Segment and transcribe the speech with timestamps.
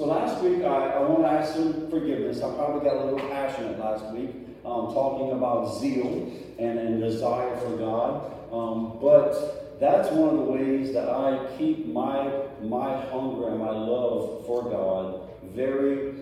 [0.00, 2.40] so last week, I, I want to ask some forgiveness.
[2.40, 4.30] I probably got a little passionate last week
[4.64, 8.32] um, talking about zeal and, and desire for God.
[8.50, 12.32] Um, but that's one of the ways that I keep my,
[12.62, 16.14] my hunger and my love for God very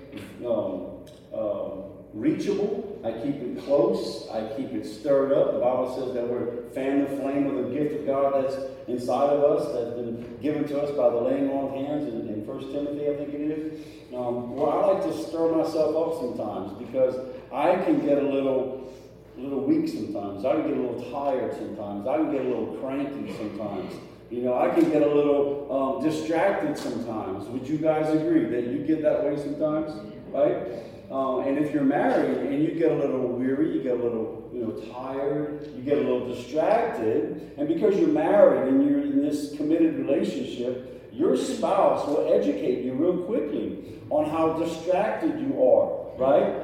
[0.44, 1.84] um, um
[2.14, 2.87] reachable.
[3.04, 4.28] I keep it close.
[4.32, 5.52] I keep it stirred up.
[5.52, 8.56] The Bible says that we're fan the flame of the gift of God that's
[8.88, 12.28] inside of us, that's been given to us by the laying on of hands in,
[12.28, 13.86] in 1 Timothy, I think it is.
[14.14, 17.14] Um, well, I like to stir myself up sometimes because
[17.52, 18.92] I can get a little,
[19.36, 20.44] a little weak sometimes.
[20.44, 22.06] I can get a little tired sometimes.
[22.06, 23.94] I can get a little cranky sometimes.
[24.30, 27.46] You know, I can get a little um, distracted sometimes.
[27.46, 29.92] Would you guys agree that you get that way sometimes?
[30.30, 30.87] Right?
[31.10, 34.50] Um, and if you're married and you get a little weary, you get a little
[34.52, 39.22] you know tired, you get a little distracted, and because you're married and you're in
[39.22, 46.16] this committed relationship, your spouse will educate you real quickly on how distracted you are,
[46.18, 46.62] right?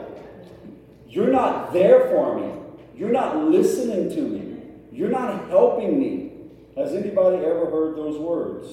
[1.09, 2.53] You're not there for me.
[2.97, 4.63] You're not listening to me.
[4.93, 6.33] You're not helping me.
[6.77, 8.69] Has anybody ever heard those words?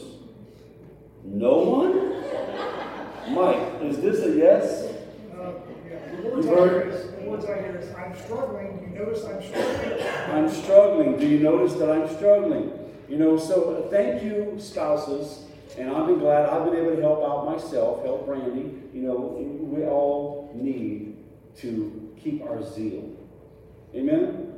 [1.23, 3.35] No one?
[3.35, 4.90] Mike, is this a yes?
[6.21, 10.07] The words I hear is, the hear is, I'm struggling, Do you notice I'm struggling.
[10.29, 11.17] I'm struggling.
[11.17, 12.71] Do you notice that I'm struggling?
[13.09, 15.45] You know, so uh, thank you, spouses.
[15.77, 18.81] And I've been glad I've been able to help out myself, help Brandy.
[18.93, 21.17] You know, we all need
[21.57, 23.15] to keep our zeal.
[23.95, 24.53] Amen?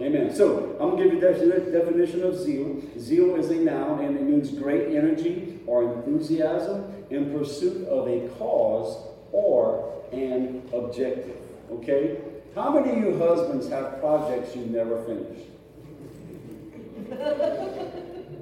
[0.00, 0.34] Amen.
[0.34, 2.80] So I'm going to give you the definition of zeal.
[2.98, 8.28] Zeal is a noun and it means great energy or enthusiasm in pursuit of a
[8.38, 11.36] cause or an objective.
[11.70, 12.18] Okay?
[12.54, 15.38] How many of you husbands have projects you never finish?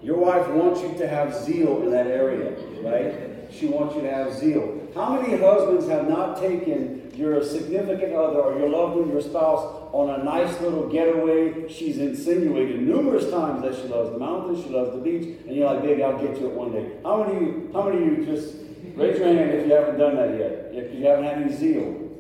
[0.03, 3.53] Your wife wants you to have zeal in that area, right?
[3.53, 4.89] She wants you to have zeal.
[4.95, 9.61] How many husbands have not taken your significant other or your loved one, your spouse,
[9.93, 11.69] on a nice little getaway?
[11.69, 15.73] She's insinuated numerous times that she loves the mountains, she loves the beach, and you're
[15.73, 16.93] like, baby, I'll get to it one day.
[17.03, 18.55] How many you, how many of you just
[18.97, 22.11] Raise your hand if you haven't done that yet, if you haven't had any zeal.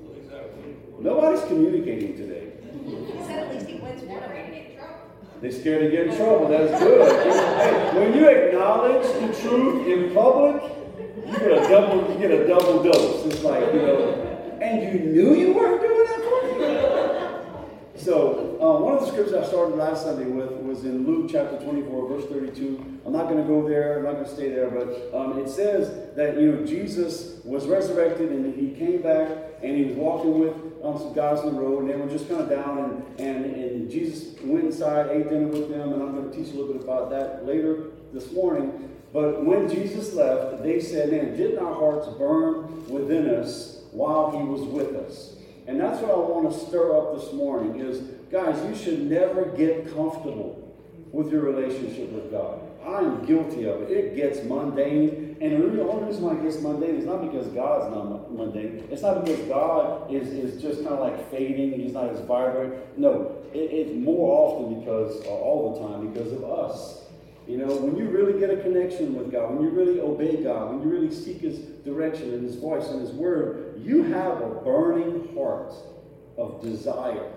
[1.00, 2.52] Nobody's communicating today.
[5.40, 6.48] They're scared to get in trouble.
[6.48, 7.26] That's good.
[7.32, 10.62] hey, when you acknowledge the truth in public,
[11.26, 12.12] you get a double.
[12.12, 13.24] You get a double dose.
[13.24, 16.05] It's like you know, and you knew you weren't doing
[18.06, 21.58] so, uh, one of the scriptures I started last Sunday with was in Luke chapter
[21.58, 23.00] 24, verse 32.
[23.04, 25.48] I'm not going to go there, I'm not going to stay there, but um, it
[25.48, 29.28] says that, you know, Jesus was resurrected and he came back
[29.60, 32.28] and he was walking with um, some guys on the road and they were just
[32.28, 32.78] kind of down
[33.18, 36.54] and, and, and Jesus went inside, ate dinner with them, and I'm going to teach
[36.54, 38.88] a little bit about that later this morning.
[39.12, 44.44] But when Jesus left, they said, Man, didn't our hearts burn within us while he
[44.44, 45.36] was with us?
[45.66, 47.98] And that's what I want to stir up this morning is,
[48.30, 50.62] guys, you should never get comfortable
[51.10, 52.60] with your relationship with God.
[52.86, 53.90] I'm guilty of it.
[53.90, 55.36] It gets mundane.
[55.40, 58.86] And the only reason why it gets mundane is not because God's not mundane.
[58.90, 61.72] It's not because God is, is just kind of like fading.
[61.72, 62.96] And he's not as vibrant.
[62.96, 67.05] No, it, it's more often because, or all the time, because of us.
[67.46, 70.72] You know, when you really get a connection with God, when you really obey God,
[70.72, 74.48] when you really seek His direction and His voice and His word, you have a
[74.64, 75.72] burning heart
[76.36, 77.30] of desire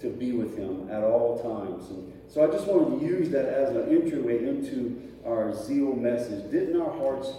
[0.00, 1.90] to be with Him at all times.
[1.90, 6.50] And so I just wanted to use that as an entryway into our zeal message.
[6.52, 7.32] Didn't our hearts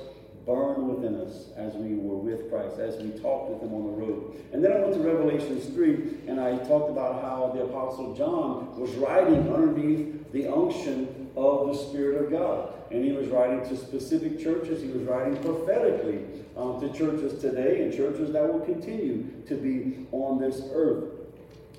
[0.46, 4.06] burn within us as we were with Christ, as we talked with Him on the
[4.06, 4.44] road?
[4.51, 8.78] And then I went to Revelations 3, and I talked about how the Apostle John
[8.78, 12.73] was writing underneath the unction of the Spirit of God.
[12.91, 14.81] And he was writing to specific churches.
[14.81, 16.25] He was writing prophetically
[16.57, 21.05] um, to churches today and churches that will continue to be on this earth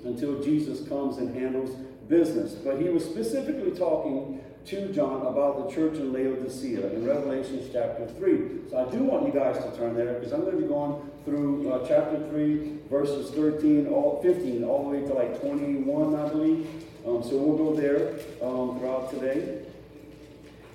[0.05, 1.75] until Jesus comes and handles
[2.07, 2.53] business.
[2.53, 8.07] But he was specifically talking to John about the church in Laodicea in Revelation chapter
[8.07, 8.69] 3.
[8.69, 11.09] So I do want you guys to turn there because I'm going to be going
[11.25, 16.29] through uh, chapter 3, verses 13, all 15, all the way to like 21, I
[16.29, 16.67] believe.
[17.05, 19.63] Um, so we'll go there um, throughout today.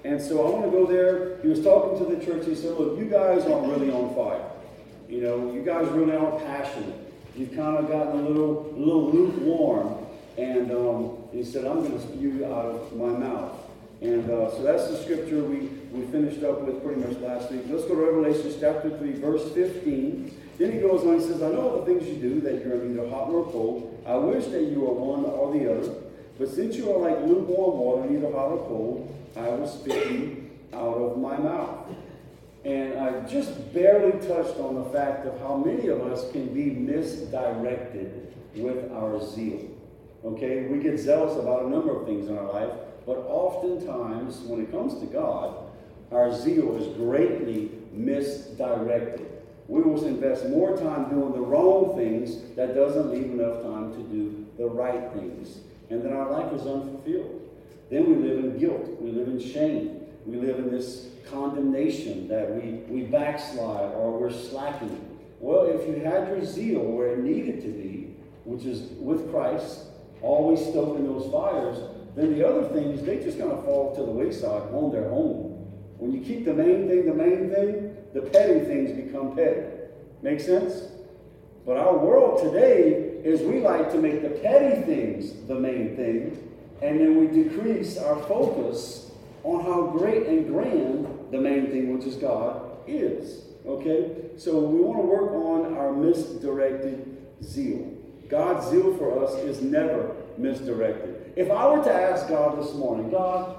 [0.04, 1.40] And so I want to go there.
[1.42, 2.46] He was talking to the church.
[2.46, 4.44] He said, Look, you guys aren't really on fire.
[5.08, 6.94] You know, you guys really aren't passionate.
[7.36, 10.06] You've kind of gotten a little, a little lukewarm.
[10.38, 13.58] And um, he said, I'm going to spew you out of my mouth.
[14.00, 17.62] And uh, so that's the scripture we, we finished up with pretty much last week.
[17.68, 20.34] Let's go to Revelation chapter 3, verse 15.
[20.58, 22.76] Then he goes on, he says, I know all the things you do, that you're
[22.76, 24.02] neither hot nor cold.
[24.06, 26.05] I wish that you were one or the other.
[26.38, 30.50] But since you are like lukewarm water, neither hot or cold, I will spit you
[30.72, 31.88] out of my mouth.
[32.64, 36.70] And I just barely touched on the fact of how many of us can be
[36.70, 39.70] misdirected with our zeal.
[40.24, 42.70] Okay, we get zealous about a number of things in our life,
[43.06, 45.56] but oftentimes when it comes to God,
[46.10, 49.30] our zeal is greatly misdirected.
[49.68, 54.02] We will invest more time doing the wrong things that doesn't leave enough time to
[54.08, 55.58] do the right things.
[55.90, 57.48] And then our life is unfulfilled.
[57.90, 59.00] Then we live in guilt.
[59.00, 60.00] We live in shame.
[60.24, 65.02] We live in this condemnation that we, we backslide or we're slacking.
[65.40, 69.80] Well, if you had your zeal where it needed to be, which is with Christ,
[70.22, 71.78] always stoking those fires,
[72.16, 75.52] then the other things, they just kind of fall to the wayside on their own.
[75.98, 79.66] When you keep the main thing the main thing, the petty things become petty.
[80.22, 80.90] Make sense?
[81.66, 82.92] But our world today
[83.24, 87.98] is we like to make the petty things the main thing, and then we decrease
[87.98, 89.10] our focus
[89.42, 93.46] on how great and grand the main thing, which is God, is.
[93.66, 94.12] Okay?
[94.36, 97.92] So we want to work on our misdirected zeal.
[98.28, 101.32] God's zeal for us is never misdirected.
[101.34, 103.56] If I were to ask God this morning, God,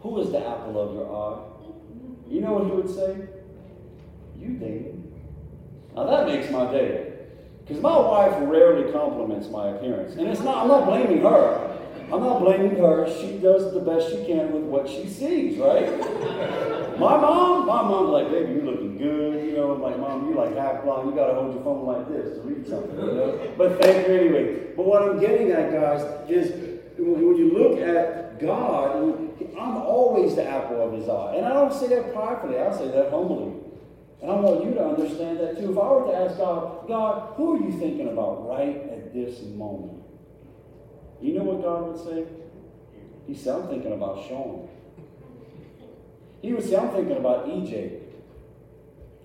[0.00, 1.44] who is the apple of your eye?
[2.28, 3.16] You know what he would say?
[4.36, 5.07] You, David.
[5.94, 7.12] Now that makes my day.
[7.68, 10.16] Because my wife rarely compliments my appearance.
[10.16, 11.68] And it's not, I'm not blaming her.
[12.10, 13.06] I'm not blaming her.
[13.20, 15.86] She does the best she can with what she sees, right?
[16.98, 19.44] my mom, my mom's like, baby, you're looking good.
[19.44, 21.10] You know, I'm like, mom, you're like half blind.
[21.10, 23.52] You got to hold your phone like this to read something, you know?
[23.58, 24.72] But thank you anyway.
[24.74, 26.00] But what I'm getting at, guys,
[26.30, 28.96] is when you look at God,
[29.58, 31.34] I'm always the apple of his eye.
[31.36, 33.67] And I don't say that pridefully, I say that humbly.
[34.20, 35.72] And I want you to understand that too.
[35.72, 39.42] If I were to ask God, God, who are you thinking about right at this
[39.42, 40.02] moment?
[41.20, 42.26] You know what God would say?
[43.26, 44.68] He said, I'm thinking about Sean.
[46.42, 48.00] He would say, I'm thinking about EJ.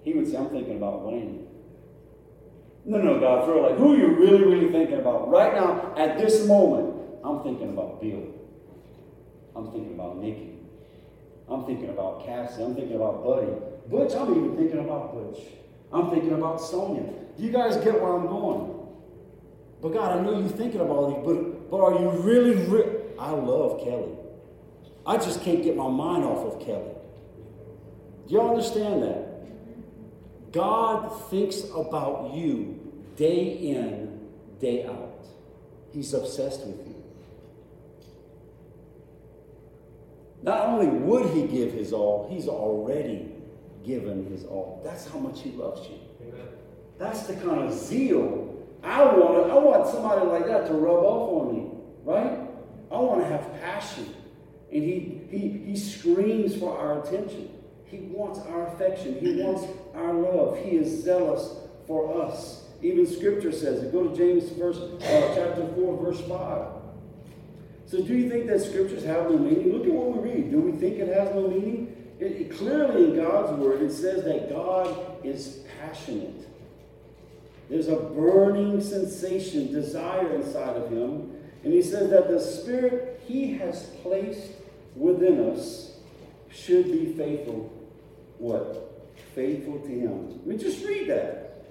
[0.03, 1.47] He would say, I'm thinking about Wayne.
[2.85, 5.29] No, no, God, throw like, who are you really, really thinking about?
[5.29, 8.23] Right now, at this moment, I'm thinking about Bill.
[9.55, 10.57] I'm thinking about Nikki.
[11.47, 12.61] I'm thinking about Cassie.
[12.61, 13.47] I'm thinking about Buddy.
[13.89, 15.43] Butch, I'm even thinking about Butch.
[15.91, 17.03] I'm thinking about Sonia.
[17.37, 18.73] Do you guys get where I'm going?
[19.81, 23.01] But God, I know you're thinking about all these, but, but are you really, re-
[23.19, 24.13] I love Kelly.
[25.05, 26.95] I just can't get my mind off of Kelly.
[28.27, 30.51] Do y'all understand that?
[30.53, 32.79] God thinks about you
[33.17, 35.25] day in, day out.
[35.91, 37.03] He's obsessed with you.
[40.41, 43.31] Not only would he give his all, he's already
[43.83, 44.81] given his all.
[44.83, 45.99] That's how much he loves you.
[46.21, 46.47] Amen.
[46.97, 49.49] That's the kind of zeal I want.
[49.49, 51.71] I want somebody like that to rub off on me,
[52.03, 52.39] right?
[52.91, 54.13] I want to have passion,
[54.71, 57.49] and he he he screams for our attention.
[57.85, 59.19] He wants our affection.
[59.19, 59.65] He wants
[59.95, 60.57] our love.
[60.57, 61.55] He is zealous
[61.87, 62.65] for us.
[62.81, 63.91] Even Scripture says it.
[63.91, 66.67] Go to James verse uh, chapter four, verse five.
[67.85, 69.71] So do you think that scriptures have no meaning?
[69.71, 70.51] Look at what we read.
[70.51, 71.95] Do we think it has no meaning?
[72.23, 76.47] It, it, clearly in God's word, it says that God is passionate.
[77.69, 81.35] There's a burning sensation, desire inside of him.
[81.65, 84.51] And he says that the spirit he has placed
[84.95, 85.97] within us
[86.49, 87.69] should be faithful.
[88.37, 89.05] What?
[89.35, 90.29] Faithful to him.
[90.29, 91.65] Let me just read that.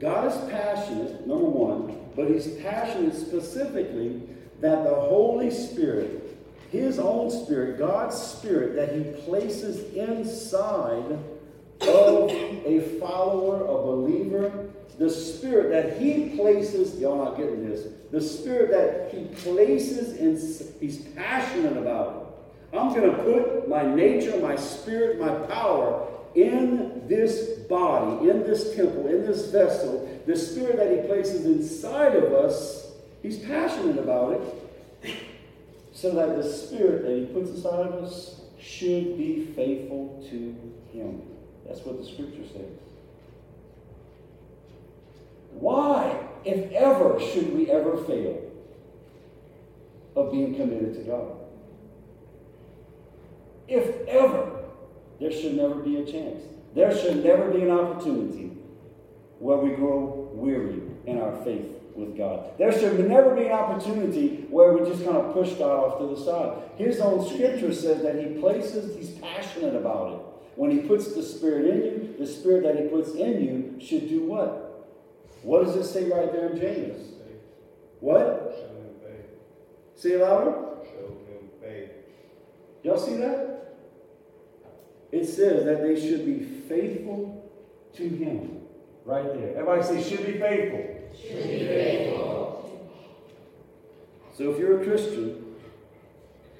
[0.00, 4.22] God is passionate, number one, but he's passionate specifically
[4.60, 6.27] that the Holy Spirit,
[6.70, 11.18] His own Spirit, God's Spirit, that He places inside
[11.80, 18.20] of a follower, a believer, the Spirit that He places, y'all not getting this, the
[18.20, 22.08] Spirit that He places in, He's passionate about
[22.72, 22.76] it.
[22.76, 28.76] I'm going to put my nature, my spirit, my power in this body, in this
[28.76, 30.22] temple, in this vessel.
[30.26, 32.88] The Spirit that He places inside of us
[33.22, 34.34] He's passionate about
[35.04, 35.14] it
[36.00, 40.54] so that the spirit that he puts inside of us should be faithful to
[40.96, 41.22] him.
[41.66, 42.70] That's what the scripture says.
[45.50, 48.40] Why, if ever, should we ever fail
[50.14, 51.32] of being committed to God?
[53.66, 54.66] If ever,
[55.18, 56.44] there should never be a chance.
[56.76, 58.52] There should never be an opportunity
[59.40, 62.56] where we grow weary in our faith with God.
[62.58, 66.14] There should never be an opportunity where we just kind of push God off to
[66.14, 66.70] the side.
[66.76, 70.20] His own scripture says that He places, He's passionate about it.
[70.56, 74.08] When He puts the Spirit in you, the Spirit that He puts in you should
[74.08, 74.86] do what?
[75.42, 77.14] What does it say right there in James?
[78.00, 78.54] What?
[79.94, 80.64] Say it louder.
[82.84, 83.48] Y'all see that?
[85.10, 87.50] it says that they should be faithful
[87.94, 88.60] to him.
[89.04, 89.56] Right there.
[89.56, 90.97] Everybody say, should be faithful.
[91.20, 92.88] Should be faithful.
[94.36, 95.56] So if you're a Christian,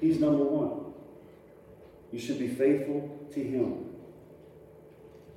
[0.01, 0.93] he's number one.
[2.11, 3.85] You should be faithful to him.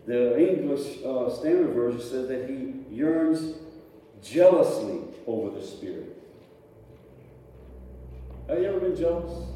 [0.07, 3.57] The English uh, Standard Version says that he yearns
[4.23, 6.17] jealously over the Spirit.
[8.49, 9.47] Have you ever been jealous?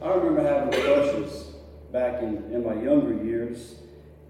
[0.00, 1.48] I remember having crushes
[1.92, 3.74] back in, in my younger years.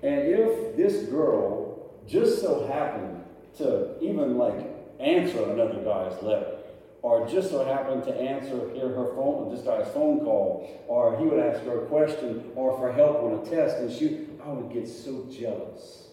[0.02, 1.69] And if this girl
[2.10, 3.24] just so happened
[3.58, 4.66] to even like
[4.98, 6.56] answer another guy's letter,
[7.02, 11.38] or just so happened to answer her phone, this guy's phone call, or he would
[11.38, 14.86] ask her a question, or for help on a test, and she, I would get
[14.86, 16.08] so jealous,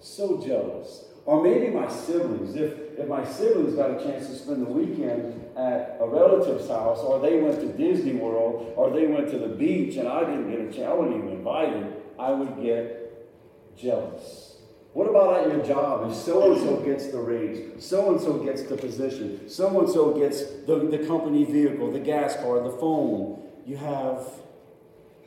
[0.00, 1.06] so jealous.
[1.26, 5.42] Or maybe my siblings, if, if my siblings got a chance to spend the weekend
[5.56, 9.48] at a relative's house, or they went to Disney World, or they went to the
[9.48, 14.53] beach, and I didn't get a chance, I wasn't even invited, I would get jealous.
[14.94, 16.08] What about at your job?
[16.08, 19.88] If so and so gets the raise, so and so gets the position, so and
[19.88, 24.24] so gets the, the company vehicle, the gas car, the phone, you have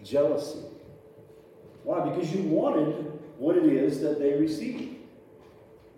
[0.05, 0.59] jealousy.
[1.83, 2.09] Why?
[2.09, 4.95] Because you wanted what it is that they received.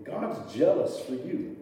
[0.03, 1.55] God's jealous for you.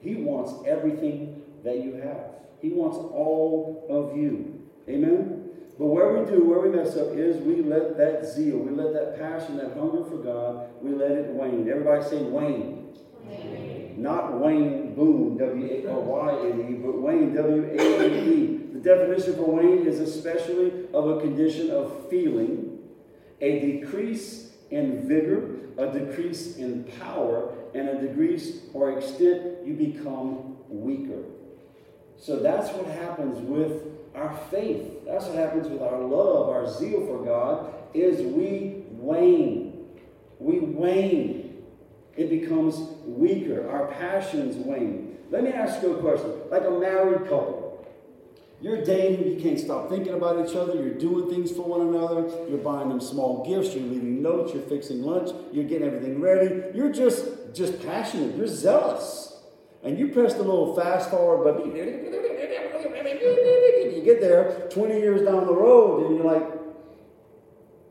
[0.00, 4.62] He wants everything that you have, He wants all of you.
[4.86, 5.43] Amen?
[5.78, 8.92] But where we do, where we mess up is we let that zeal, we let
[8.92, 11.68] that passion, that hunger for God, we let it wane.
[11.68, 12.92] Everybody say wane.
[13.24, 13.96] wane.
[13.96, 18.60] Not Wayne Boone, W A Y N E, but Wane, W A N E.
[18.72, 22.78] The definition for wane is especially of a condition of feeling,
[23.40, 30.56] a decrease in vigor, a decrease in power, and a decrease or extent you become
[30.68, 31.22] weaker.
[32.18, 33.82] So that's what happens with
[34.14, 35.04] our faith.
[35.06, 39.86] That's what happens with our love, our zeal for God, is we wane.
[40.38, 41.62] We wane.
[42.16, 43.68] It becomes weaker.
[43.68, 45.18] Our passions wane.
[45.30, 46.32] Let me ask you a question.
[46.50, 47.64] Like a married couple.
[48.60, 52.26] You're dating, you can't stop thinking about each other, you're doing things for one another,
[52.48, 56.62] you're buying them small gifts, you're leaving notes, you're fixing lunch, you're getting everything ready.
[56.74, 59.33] You're just just passionate, you're zealous.
[59.84, 61.76] And you press the little fast forward button
[64.04, 66.42] you get there 20 years down the road and you're like,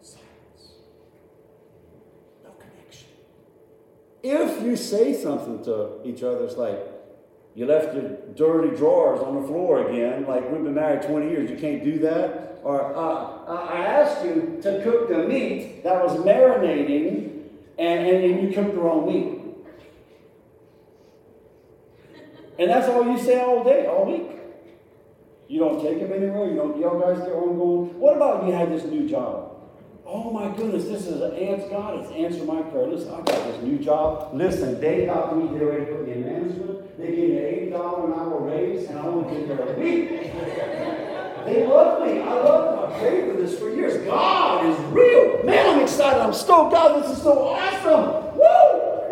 [0.01, 0.73] silence.
[2.43, 3.07] No connection.
[4.21, 6.79] If you say something to each other, it's like,
[7.55, 11.49] you left your dirty drawers on the floor again, like we've been married 20 years,
[11.49, 12.59] you can't do that.
[12.63, 17.41] Or uh, I asked you to cook the meat that was marinating
[17.77, 19.42] and, and, and you cooked the wrong meat.
[22.59, 24.29] And that's all you say all day, all week.
[25.47, 26.49] You don't take him anywhere.
[26.49, 26.79] You don't.
[26.79, 27.99] Y'all guys get I'm going.
[27.99, 29.51] What about you had this new job?
[30.05, 31.69] Oh my goodness, this is an answer.
[31.69, 32.87] God has answered my prayer.
[32.87, 34.33] Listen, I got this new job.
[34.33, 35.57] Listen, they got me.
[35.57, 36.97] They ready to put me in management.
[36.97, 39.79] They gave me an eight dollar an hour raise, and I only been there a
[39.79, 40.09] week.
[41.45, 42.21] They love me.
[42.21, 42.95] I love them.
[42.95, 44.05] I prayed for this for years.
[44.05, 45.43] God is real.
[45.43, 46.21] Man, I'm excited.
[46.21, 46.73] I'm stoked.
[46.73, 48.32] God, this is so awesome.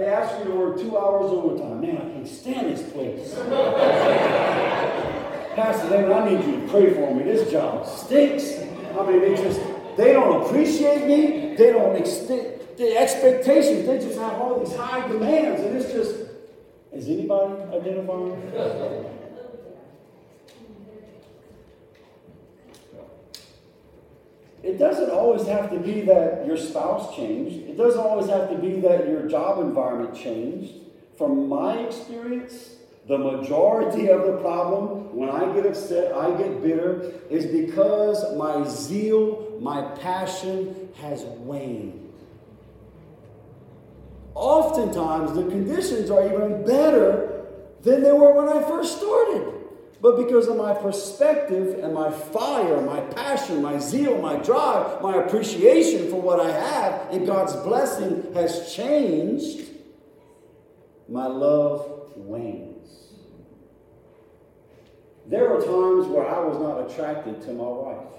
[0.01, 1.79] They asked me to work two hours overtime.
[1.79, 3.35] Man, I can't stand this place.
[5.55, 7.21] Pastor David, I need you to pray for me.
[7.21, 8.57] This job stinks.
[8.97, 9.61] I mean, they just,
[9.97, 11.55] they don't appreciate me.
[11.55, 13.85] They don't extend the expectations.
[13.85, 15.61] They just have all these high demands.
[15.61, 16.15] And it's just,
[16.91, 18.41] is anybody identifying?
[24.63, 27.67] It doesn't always have to be that your spouse changed.
[27.67, 30.73] It doesn't always have to be that your job environment changed.
[31.17, 32.75] From my experience,
[33.07, 38.67] the majority of the problem, when I get upset, I get bitter, is because my
[38.67, 41.97] zeal, my passion has waned.
[44.35, 47.45] Oftentimes, the conditions are even better
[47.81, 49.60] than they were when I first started.
[50.01, 55.17] But because of my perspective and my fire, my passion, my zeal, my drive, my
[55.17, 59.69] appreciation for what I have, and God's blessing has changed,
[61.07, 62.67] my love waned.
[65.27, 68.13] There were times where I was not attracted to my wife.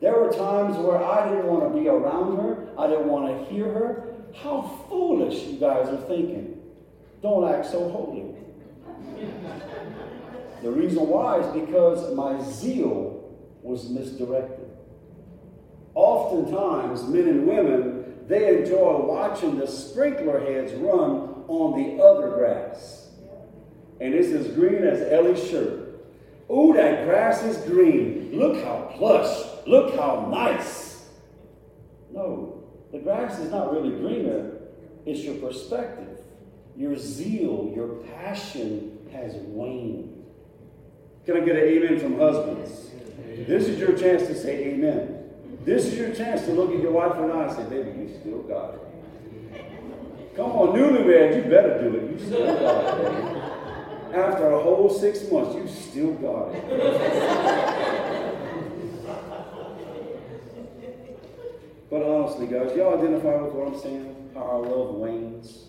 [0.00, 2.68] There were times where I didn't want to be around her.
[2.78, 4.14] I didn't want to hear her.
[4.34, 6.62] How foolish you guys are thinking.
[7.20, 8.34] Don't act so holy.
[10.64, 14.70] The reason why is because my zeal was misdirected.
[15.94, 23.10] Oftentimes, men and women, they enjoy watching the sprinkler heads run on the other grass.
[24.00, 26.02] And it's as green as Ellie's shirt.
[26.48, 28.30] Oh, that grass is green.
[28.32, 29.44] Look how plush.
[29.66, 31.10] Look how nice.
[32.10, 34.52] No, the grass is not really greener,
[35.04, 36.20] it's your perspective.
[36.74, 39.73] Your zeal, your passion has waned.
[41.26, 42.90] Can I get an amen from husbands?
[43.46, 45.30] This is your chance to say amen.
[45.64, 48.14] This is your chance to look at your wife and I and say, baby, you
[48.20, 48.80] still got it.
[50.36, 52.10] Come on, newlywed, you better do it.
[52.10, 53.40] You still got it, baby.
[54.14, 56.62] After a whole six months, you still got it.
[61.90, 64.30] but honestly, guys, y'all identify with what I'm saying?
[64.34, 65.64] How our love wanes.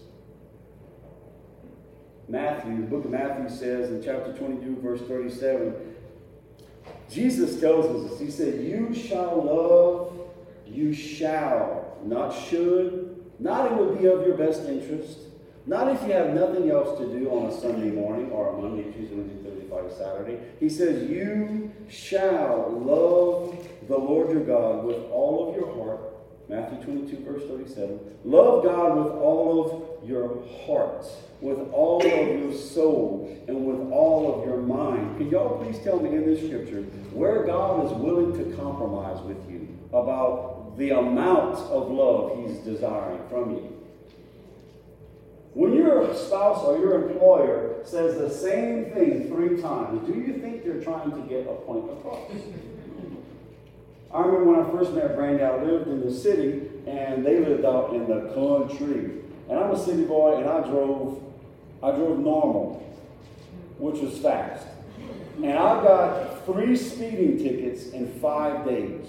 [2.27, 5.96] Matthew, the book of Matthew says in chapter 22, verse 37,
[7.10, 8.20] Jesus tells us.
[8.20, 10.29] He said, You shall love,
[10.65, 15.20] you shall, not should, not it would be of your best interest,
[15.67, 18.91] not if you have nothing else to do on a Sunday morning or a Monday,
[18.91, 20.39] Tuesday, Wednesday, Thursday, Friday, Saturday.
[20.60, 26.14] He says, You shall love the Lord your God with all of your heart.
[26.47, 27.99] Matthew 22, verse 37.
[28.23, 31.05] Love God with all of your heart,
[31.41, 35.17] with all of your soul, and with all of your mind.
[35.17, 36.81] Can y'all please tell me in this scripture
[37.13, 43.21] where God is willing to compromise with you about the amount of love He's desiring
[43.27, 43.71] from you?
[45.53, 50.63] When your spouse or your employer says the same thing three times, do you think
[50.63, 52.29] they're trying to get a point across?
[54.15, 57.65] I remember when I first met Brandy, I lived in the city and they lived
[57.65, 59.12] out in the country.
[59.50, 61.22] And I'm a city boy and I drove,
[61.84, 62.81] I drove normal,
[63.77, 64.67] which was fast.
[65.36, 69.05] And I got three speeding tickets in five days.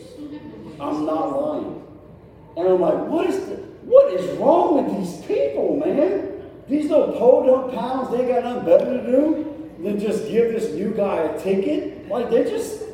[0.80, 1.86] I'm not lying.
[2.56, 6.42] And I'm like, what is what is wrong with these people, man?
[6.68, 10.90] These little up pounds, they got nothing better to do than just give this new
[10.90, 12.08] guy a ticket.
[12.08, 12.85] Like they just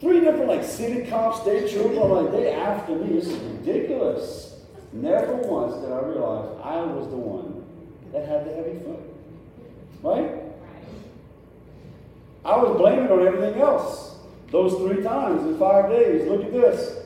[0.00, 3.14] three different like city cops, state trooper, like they after me.
[3.14, 4.60] This is ridiculous.
[4.92, 7.64] Never once did I realize I was the one
[8.12, 8.98] that had the heavy foot.
[10.02, 10.40] Right?
[12.44, 14.16] I was blaming on everything else.
[14.50, 16.26] Those three times in five days.
[16.28, 16.98] Look at this.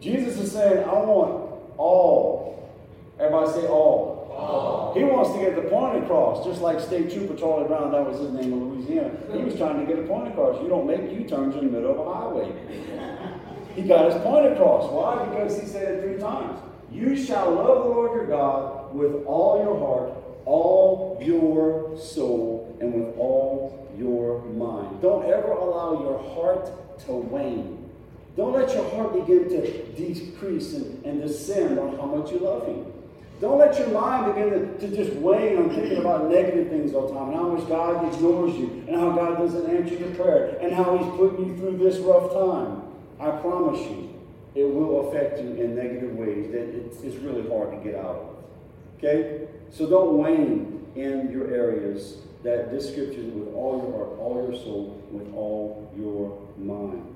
[0.00, 2.70] Jesus is saying, I want all.
[3.18, 4.25] Everybody say all.
[4.94, 8.18] He wants to get the point across, just like State Trooper Charlie Brown, that was
[8.18, 9.10] his name in Louisiana.
[9.32, 10.62] He was trying to get a point across.
[10.62, 12.52] You don't make U-turns in the middle of a highway.
[13.74, 14.90] He got his point across.
[14.90, 15.24] Why?
[15.26, 16.60] Because he said it three times.
[16.90, 20.12] You shall love the Lord your God with all your heart,
[20.46, 25.02] all your soul, and with all your mind.
[25.02, 27.90] Don't ever allow your heart to wane.
[28.36, 32.66] Don't let your heart begin to decrease and, and descend on how much you love
[32.66, 32.92] Him.
[33.40, 37.08] Don't let your mind begin to, to just wane on thinking about negative things all
[37.08, 40.56] the time and how much God ignores you and how God doesn't answer your prayer
[40.60, 42.82] and how He's putting you through this rough time.
[43.20, 44.14] I promise you,
[44.54, 48.16] it will affect you in negative ways that it's, it's really hard to get out
[48.16, 48.36] of.
[48.98, 49.48] Okay?
[49.70, 54.62] So don't wane in your areas that this scripture with all your heart, all your
[54.62, 57.14] soul, with all your mind.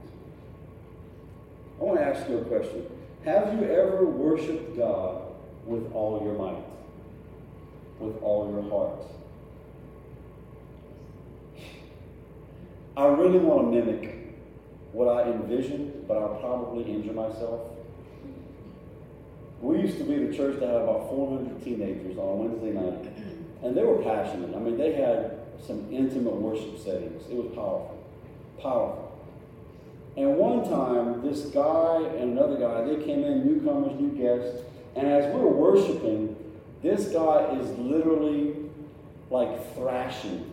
[1.80, 2.84] I want to ask you a question.
[3.24, 5.29] Have you ever worshiped God
[5.70, 6.64] with all your might?
[8.00, 9.06] With all your heart?
[12.96, 14.16] I really want to mimic
[14.92, 17.60] what I envision, but I'll probably injure myself.
[19.62, 23.12] We used to be the church that had about 400 teenagers on Wednesday night,
[23.62, 24.54] and they were passionate.
[24.56, 27.22] I mean, they had some intimate worship settings.
[27.30, 28.02] It was powerful,
[28.60, 29.06] powerful.
[30.16, 34.64] And one time, this guy and another guy, they came in, newcomers, new guests,
[34.96, 36.36] and as we're worshiping,
[36.82, 38.56] this guy is literally
[39.30, 40.46] like thrashing.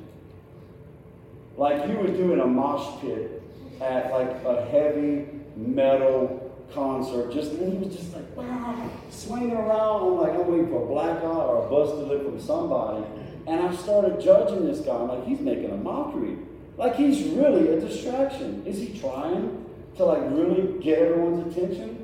[1.56, 3.41] Like you would do in a mosh pit
[3.82, 7.34] at like a heavy metal concert.
[7.34, 10.04] Just and he was just like wow, swinging around.
[10.04, 13.06] I'm like, I'm waiting for a black eye or a busted lip from somebody.
[13.47, 14.93] And I started judging this guy.
[14.93, 16.38] I'm like, he's making a mockery.
[16.78, 18.63] Like he's really a distraction.
[18.65, 21.96] Is he trying to like really get everyone's attention?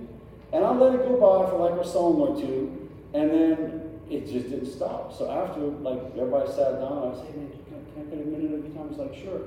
[0.53, 4.31] And I let it go by for like a song or two, and then it
[4.31, 5.17] just didn't stop.
[5.17, 7.51] So after like everybody sat down, I said, man,
[7.95, 8.89] can I get a minute of time?
[8.89, 9.41] He's like, sure.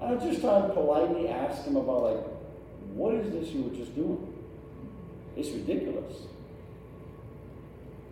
[0.00, 2.24] And I just tried to politely ask him about like,
[2.92, 4.28] what is this you were just doing?
[5.36, 6.26] It's ridiculous.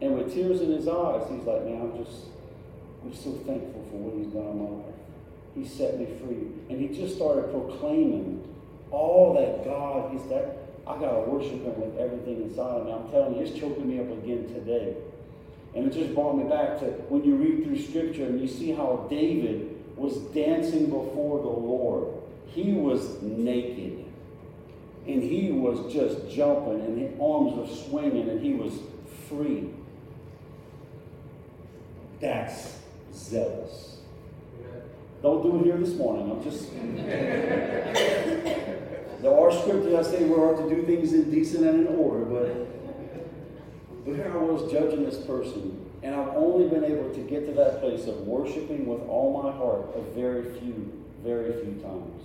[0.00, 2.24] And with tears in his eyes, he's like, man, I'm just,
[3.03, 4.94] I'm so thankful for what he's done in my life.
[5.55, 6.48] He set me free.
[6.70, 8.42] And he just started proclaiming
[8.90, 12.93] all that God is that I gotta worship him with everything inside of me.
[12.93, 14.97] I'm telling you, it's choking me up again today.
[15.75, 18.73] And it just brought me back to when you read through scripture and you see
[18.73, 22.14] how David was dancing before the Lord.
[22.47, 24.05] he was naked.
[25.07, 28.75] And he was just jumping, and his arms were swinging, and he was
[29.29, 29.71] free.
[32.21, 32.79] That's
[33.14, 33.99] zealous.
[35.23, 36.31] Don't do it here this morning.
[36.31, 36.71] I'm just.
[39.23, 42.25] there are scriptures that say we are to do things in decent and in order,
[42.25, 42.71] but
[44.05, 47.53] but here I was judging this person, and I've only been able to get to
[47.53, 52.23] that place of worshiping with all my heart a very few, very few times.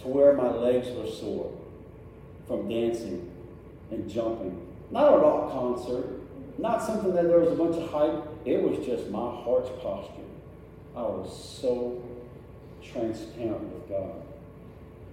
[0.00, 1.52] To where my legs were sore
[2.46, 3.30] from dancing
[3.90, 4.66] and jumping.
[4.90, 6.06] Not a rock concert,
[6.58, 8.22] not something that there was a bunch of hype.
[8.44, 10.22] It was just my heart's posture.
[10.94, 12.02] I was so
[12.82, 14.22] transparent with God.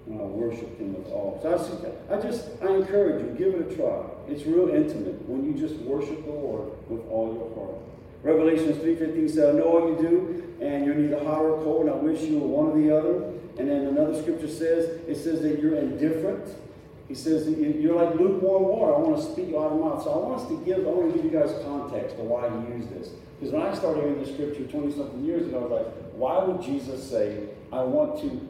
[0.09, 1.39] I worshiped Him with all.
[1.41, 1.51] So
[2.09, 4.03] I, I just, I encourage you, give it a try.
[4.27, 7.77] It's real intimate when you just worship the Lord with all your heart.
[8.23, 11.91] Revelations 3.15 says, I know all you do, and you're neither hot or cold, and
[11.91, 13.23] I wish you were one or the other.
[13.59, 16.47] And then another scripture says, it says that you're indifferent.
[17.07, 18.95] He says you're like lukewarm water.
[18.95, 20.03] I want to speak out of mouth.
[20.03, 22.49] So I want us to give, I want to give you guys context of why
[22.49, 23.09] he used this.
[23.39, 26.43] Because when I started hearing the scripture 20 something years ago, I was like, why
[26.43, 28.41] would Jesus say, I want to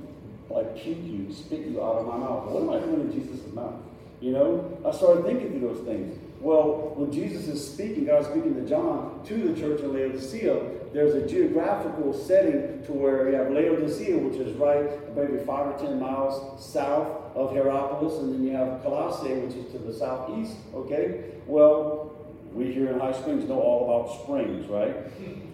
[0.49, 2.45] like puke you, spit you out of my mouth?
[2.49, 3.75] What am I doing in Jesus' mouth?
[4.19, 6.17] You know, I started thinking through those things.
[6.39, 10.77] Well, when Jesus is speaking, God is speaking to John, to the church in Laodicea,
[10.93, 15.77] there's a geographical setting to where you have Laodicea, which is right maybe five or
[15.77, 20.55] ten miles south of Hierapolis, and then you have Colossae, which is to the southeast.
[20.73, 21.25] Okay?
[21.45, 22.16] Well,
[22.53, 24.95] we here in High Springs know all about springs, right?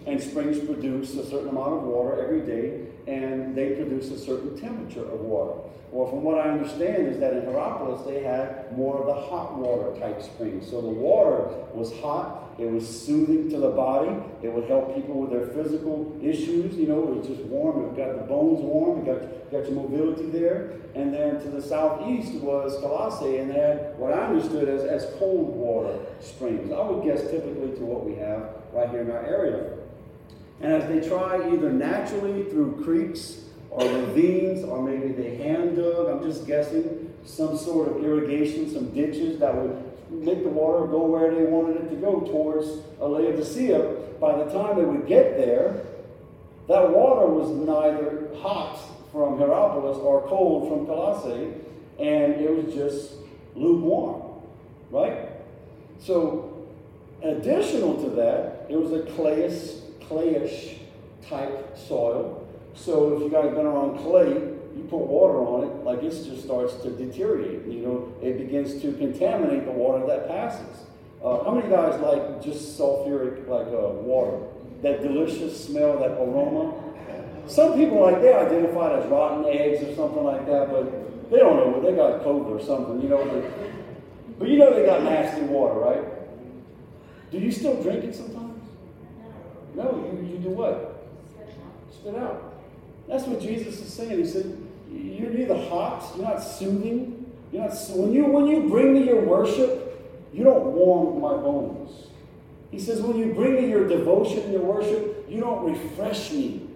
[0.06, 4.54] And springs produce a certain amount of water every day, and they produce a certain
[4.54, 5.58] temperature of water.
[5.94, 9.56] Well, from what I understand is that in Hierapolis they had more of the hot
[9.56, 10.68] water type springs.
[10.68, 14.10] So the water was hot, it was soothing to the body,
[14.42, 16.74] it would help people with their physical issues.
[16.74, 19.80] You know, it was just warm, it got the bones warm, it got, got your
[19.82, 20.72] mobility there.
[20.96, 25.14] And then to the southeast was Colossae, and they had what I understood as, as
[25.20, 26.72] cold water springs.
[26.72, 29.78] I would guess typically to what we have right here in our area.
[30.60, 33.43] And as they try either naturally through creeks
[33.74, 38.90] or ravines, or maybe they hand dug, I'm just guessing, some sort of irrigation, some
[38.90, 42.68] ditches that would make the water go where they wanted it to go towards
[43.00, 43.80] Laodicea.
[44.20, 45.86] By the time they would get there,
[46.68, 48.78] that water was neither hot
[49.10, 51.52] from Hierapolis or cold from Colossae,
[51.98, 53.14] and it was just
[53.56, 54.40] lukewarm,
[54.92, 55.30] right?
[55.98, 56.68] So,
[57.24, 60.78] additional to that, it was a clayish, clayish
[61.28, 62.43] type soil
[62.74, 64.28] so if you guys been around clay,
[64.76, 67.66] you put water on it, like it just starts to deteriorate.
[67.66, 70.84] You know, it begins to contaminate the water that passes.
[71.22, 74.46] Uh, how many guys like just sulfuric like uh, water?
[74.82, 76.74] That delicious smell, that aroma.
[77.46, 81.56] Some people like they identify as rotten eggs or something like that, but they don't
[81.56, 81.80] know.
[81.80, 83.24] They got COVID or something, you know.
[83.24, 86.04] But, but you know they got nasty water, right?
[87.30, 88.62] Do you still drink it sometimes?
[89.74, 91.06] No, you, you do what?
[91.92, 92.53] Spit out.
[93.08, 94.18] That's what Jesus is saying.
[94.18, 94.56] He said,
[94.90, 97.32] You're neither hot, you're not soothing.
[97.52, 99.84] You're not when you when you bring me your worship,
[100.32, 102.08] you don't warm my bones.
[102.74, 106.68] He says, when you bring me your devotion and your worship, you don't refresh me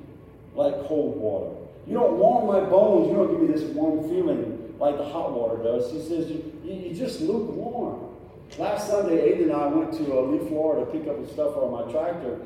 [0.55, 1.57] like cold water.
[1.89, 3.09] You don't warm my bones.
[3.09, 5.91] You don't give me this warm feeling like the hot water does.
[5.91, 8.15] He says, you, you just lukewarm.
[8.59, 11.57] Last Sunday, Aiden and I went to uh, Lee, Florida to pick up the stuff
[11.57, 12.39] on my tractor.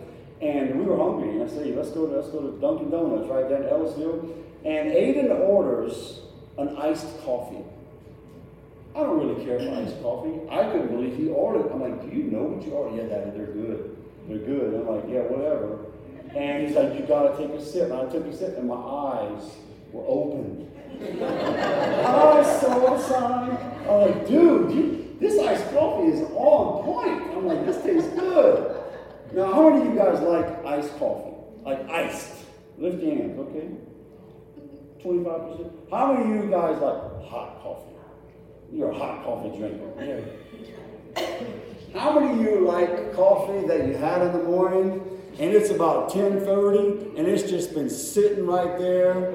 [0.42, 3.30] And we were hungry, and I said, let's go, to, let's go to Dunkin' Donuts
[3.30, 4.34] right down in Ellisville.
[4.64, 6.18] And Aiden orders
[6.58, 7.64] an iced coffee.
[8.96, 10.40] I don't really care for iced coffee.
[10.50, 11.66] I couldn't believe he ordered.
[11.66, 11.72] It.
[11.72, 12.96] I'm like, do you know what you ordered?
[12.96, 13.96] Yeah, Daddy, they're good.
[14.28, 14.74] They're good.
[14.74, 15.86] I'm like, yeah, whatever.
[16.36, 17.90] And he's like, you gotta take a sip.
[17.90, 19.42] And I took a sip, and my eyes
[19.92, 20.70] were open.
[21.00, 23.56] I saw a sign.
[23.88, 27.36] I'm like, dude, you, this iced coffee is on point.
[27.36, 28.71] I'm like, this tastes good.
[29.34, 31.34] Now, how many of you guys like iced coffee?
[31.64, 32.34] Like iced?
[32.78, 33.68] Lift your hands, okay?
[35.02, 35.90] 25%.
[35.90, 37.92] How many of you guys like hot coffee?
[38.72, 40.24] You're a hot coffee drinker.
[41.16, 41.98] Yeah.
[41.98, 45.02] How many of you like coffee that you had in the morning
[45.38, 49.32] and it's about 10:30 and it's just been sitting right there,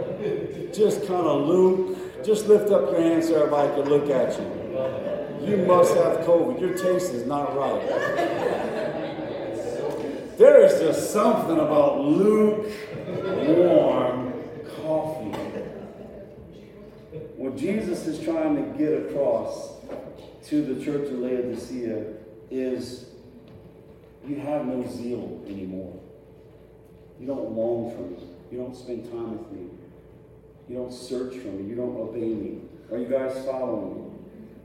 [0.73, 2.23] just kind of luke.
[2.23, 4.45] Just lift up your hands so everybody can look at you.
[5.47, 6.59] You must have COVID.
[6.59, 8.66] Your taste is not right.
[10.37, 12.71] There is just something about lukewarm
[14.75, 15.35] coffee.
[17.35, 19.71] What Jesus is trying to get across
[20.45, 22.03] to the church of Laodicea
[22.51, 23.05] is
[24.27, 25.99] you have no zeal anymore.
[27.19, 28.19] You don't long for me.
[28.51, 29.69] You don't spend time with me.
[30.69, 31.67] You don't search for me.
[31.67, 32.61] You don't obey me.
[32.91, 34.06] Are you guys following me?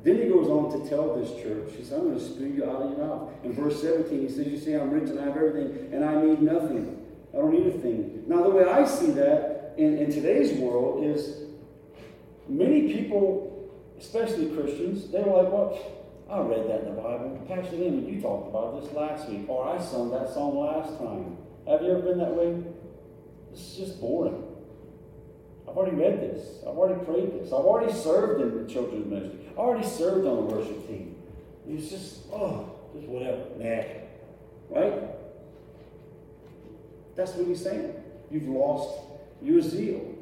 [0.02, 2.64] Then he goes on to tell this church, he says, I'm going to spew you
[2.68, 3.30] out of your mouth.
[3.44, 6.20] In verse 17, he says, You see, I'm rich and I have everything, and I
[6.20, 7.06] need nothing.
[7.32, 8.24] I don't need a thing.
[8.26, 11.44] Now, the way I see that in, in today's world is
[12.48, 15.78] many people, especially Christians, they were like, Well,
[16.28, 17.40] I read that in the Bible.
[17.46, 21.36] Pastor Lehman, you talked about this last week, or I sung that song last time.
[21.68, 22.60] Have you ever been that way?
[23.52, 24.51] It's just boring.
[25.72, 26.58] I've already read this.
[26.60, 27.48] I've already prayed this.
[27.48, 29.38] I've already served in the children's ministry.
[29.52, 31.16] I've already served on the worship team.
[31.66, 33.46] It's just, oh, just whatever.
[33.58, 33.82] Nah.
[34.68, 35.02] Right?
[37.16, 37.94] That's what he's saying.
[38.30, 39.00] You've lost
[39.40, 40.14] your zeal.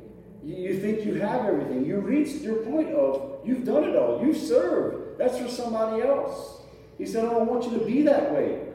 [0.44, 1.84] You, you think you have everything.
[1.84, 4.24] You reached your point of you've done it all.
[4.24, 5.18] You've served.
[5.18, 6.62] That's for somebody else.
[6.96, 8.68] He said, I don't want you to be that way.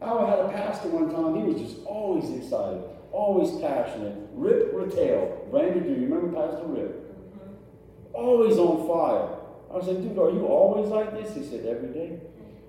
[0.00, 4.16] I had a pastor one time, he was just always excited, always passionate.
[4.34, 5.50] Rip Rattel.
[5.50, 6.90] Brandon, do you remember Pastor Rip?
[6.90, 8.14] Mm-hmm.
[8.14, 9.36] Always on fire.
[9.70, 11.34] I was like, dude, are you always like this?
[11.34, 12.18] He said, every day.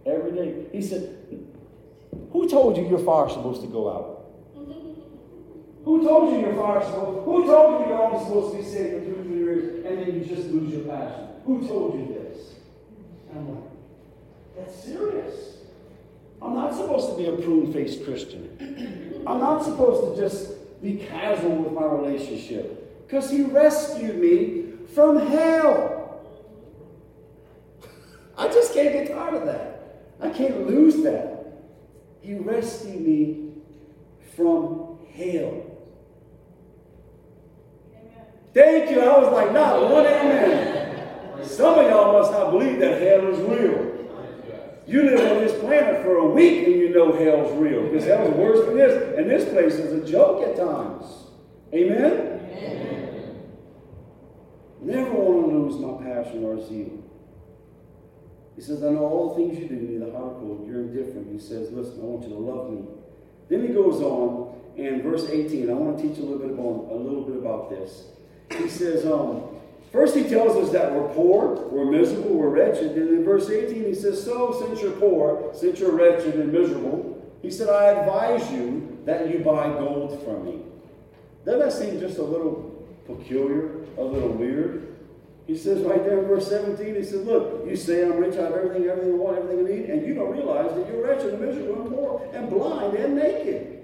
[0.06, 0.68] Every day.
[0.72, 1.18] He said,
[2.32, 4.18] who told you your fire's supposed to go out?
[5.84, 8.94] Who told you your fire's supposed Who told you you're only supposed to be saved
[8.94, 11.28] for two or three years and then you just lose your passion?
[11.46, 12.54] Who told you this?
[13.30, 13.64] And I'm like,
[14.58, 15.58] that's serious.
[16.42, 18.58] I'm not supposed to be a prune faced Christian.
[19.28, 23.08] I'm not supposed to just be casual with my relationship.
[23.08, 26.22] Because He rescued me from hell.
[28.38, 30.02] I just can't get tired of that.
[30.20, 31.46] I can't lose that.
[32.22, 33.54] He rescued me
[34.36, 35.66] from hell.
[38.54, 39.02] Thank you.
[39.02, 41.44] I was like, not one amen.
[41.44, 44.01] Some of y'all must not believe that hell is real.
[44.88, 47.84] You live on this planet for a week and you know hell's real.
[47.84, 49.18] Because hell's worse than this.
[49.18, 51.06] And this place is a joke at times.
[51.74, 52.40] Amen?
[52.54, 53.42] Amen.
[54.82, 57.04] Never want to lose my passion or zeal.
[58.56, 60.68] He says, I know all the things you do, neither hot or cold.
[60.68, 61.32] You're indifferent.
[61.32, 62.84] He says, listen, I want you to love me.
[63.50, 65.70] Then he goes on in verse 18.
[65.70, 68.06] I want to teach a little bit about, a little bit about this.
[68.58, 69.44] He says, um,
[69.92, 72.92] First, he tells us that we're poor, we're miserable, we're wretched.
[72.92, 77.22] And in verse 18, he says, So, since you're poor, since you're wretched and miserable,
[77.42, 80.62] he said, I advise you that you buy gold from me.
[81.46, 84.96] Doesn't that seem just a little peculiar, a little weird?
[85.48, 88.44] He says right there in verse 17, he says, Look, you say I'm rich, I
[88.44, 91.34] have everything, everything I want, everything I need, and you don't realize that you're wretched
[91.34, 93.84] and miserable and poor and blind and naked.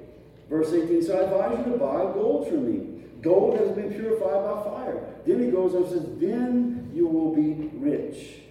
[0.50, 2.97] Verse 18, so I advise you to buy gold from me.
[3.22, 5.04] Gold has been purified by fire.
[5.26, 8.42] Then he goes on and says, Then you will be rich.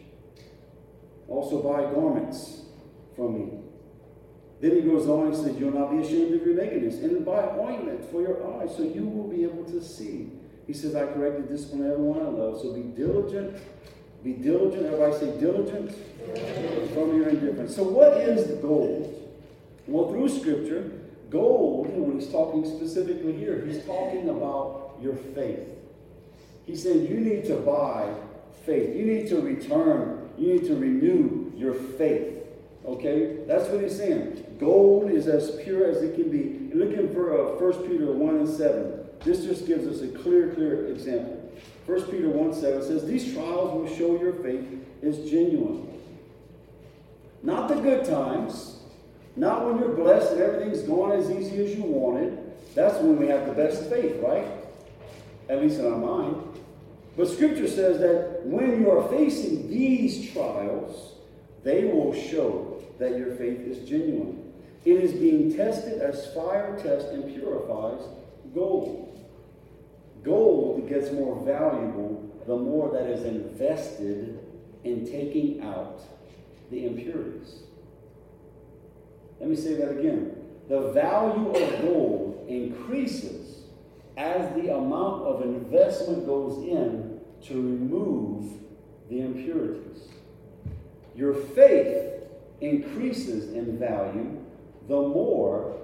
[1.28, 2.62] Also buy garments
[3.14, 3.58] from me.
[4.60, 6.96] Then he goes on and says, You'll not be ashamed of your nakedness.
[6.96, 10.30] And buy ointment for your eyes so you will be able to see.
[10.66, 12.60] He says, I correct and discipline everyone I love.
[12.60, 13.56] So be diligent.
[14.24, 14.86] Be diligent.
[14.86, 15.92] Everybody say diligent
[16.92, 17.76] from your indifference.
[17.76, 19.12] So what is gold?
[19.86, 20.90] Well, through scripture,
[21.30, 25.68] gold, when he's talking specifically here, he's talking about your faith.
[26.66, 28.12] He's saying you need to buy
[28.64, 28.94] faith.
[28.96, 30.30] You need to return.
[30.36, 32.44] You need to renew your faith.
[32.84, 33.38] Okay?
[33.46, 34.56] That's what he's saying.
[34.58, 36.74] Gold is as pure as it can be.
[36.76, 39.06] Looking for uh, 1 Peter 1 and 7.
[39.24, 41.42] This just gives us a clear, clear example.
[41.86, 44.66] 1 Peter 1 7 says, These trials will show your faith
[45.02, 45.88] is genuine.
[47.42, 48.75] Not the good times,
[49.36, 52.38] not when you're blessed and everything's going as easy as you wanted.
[52.74, 54.46] That's when we have the best faith, right?
[55.48, 56.42] At least in our mind.
[57.16, 61.14] But Scripture says that when you are facing these trials,
[61.64, 64.52] they will show that your faith is genuine.
[64.84, 68.02] It is being tested as fire tests and purifies
[68.54, 69.18] gold.
[70.22, 74.38] Gold gets more valuable the more that is invested
[74.84, 76.00] in taking out
[76.70, 77.65] the impurities.
[79.40, 80.36] Let me say that again.
[80.68, 83.60] The value of gold increases
[84.16, 88.50] as the amount of investment goes in to remove
[89.08, 90.08] the impurities.
[91.14, 92.14] Your faith
[92.60, 94.38] increases in value
[94.88, 95.76] the more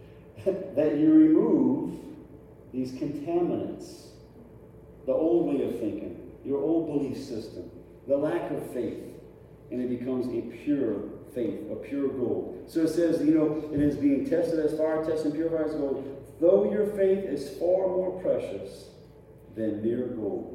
[0.44, 1.98] that you remove
[2.72, 4.08] these contaminants,
[5.06, 7.70] the old way of thinking, your old belief system,
[8.06, 9.02] the lack of faith,
[9.70, 11.02] and it becomes a pure
[11.36, 12.64] faith, a pure gold.
[12.66, 16.02] So it says, you know, it is being tested as fire tests and purifies gold.
[16.40, 18.86] Though your faith is far more precious
[19.54, 20.54] than mere gold.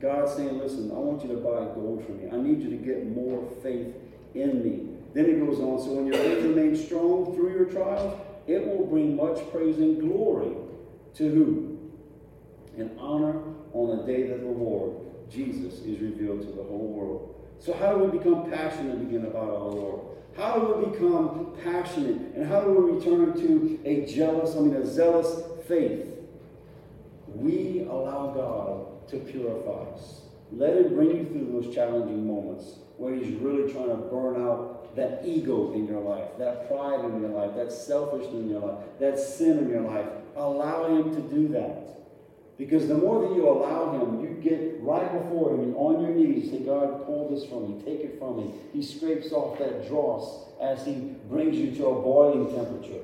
[0.00, 2.28] God's saying, listen, I want you to buy gold from me.
[2.30, 3.94] I need you to get more faith
[4.34, 4.92] in me.
[5.14, 8.84] Then it goes on, so when your faith remains strong through your trials, it will
[8.84, 10.54] bring much praise and glory
[11.14, 11.78] to who?
[12.76, 13.40] And honor
[13.72, 14.96] on the day that the Lord,
[15.30, 17.35] Jesus, is revealed to the whole world.
[17.60, 20.00] So, how do we become passionate again about our Lord?
[20.36, 22.34] How do we become passionate?
[22.34, 26.06] And how do we return to a jealous, I mean, a zealous faith?
[27.26, 30.20] We allow God to purify us.
[30.52, 34.94] Let Him bring you through those challenging moments where He's really trying to burn out
[34.96, 38.84] that ego in your life, that pride in your life, that selfishness in your life,
[39.00, 40.06] that sin in your life.
[40.36, 41.96] Allow Him to do that.
[42.58, 46.10] Because the more that you allow Him, you get right before Him and on your
[46.10, 48.54] knees, say, God, pull this from me, take it from me.
[48.72, 50.94] He scrapes off that dross as He
[51.28, 53.02] brings you to a boiling temperature.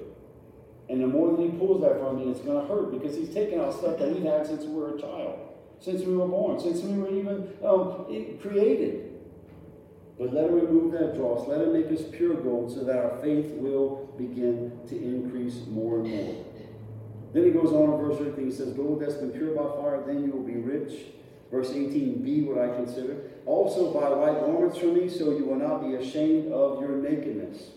[0.88, 3.32] And the more that He pulls that from you, it's going to hurt because He's
[3.32, 5.38] taken out stuff that we've had since we were a child,
[5.80, 9.10] since we were born, since we were even um, created.
[10.18, 11.46] But let Him remove that dross.
[11.46, 15.98] Let Him make us pure gold so that our faith will begin to increase more
[15.98, 16.44] and more.
[17.33, 20.03] Then he goes on in verse 18, he says, Gold that's been pure by fire,
[20.07, 20.92] then you will be rich.
[21.51, 23.16] Verse 18, be what I consider.
[23.47, 27.71] Also buy white garments from me, so you will not be ashamed of your nakedness.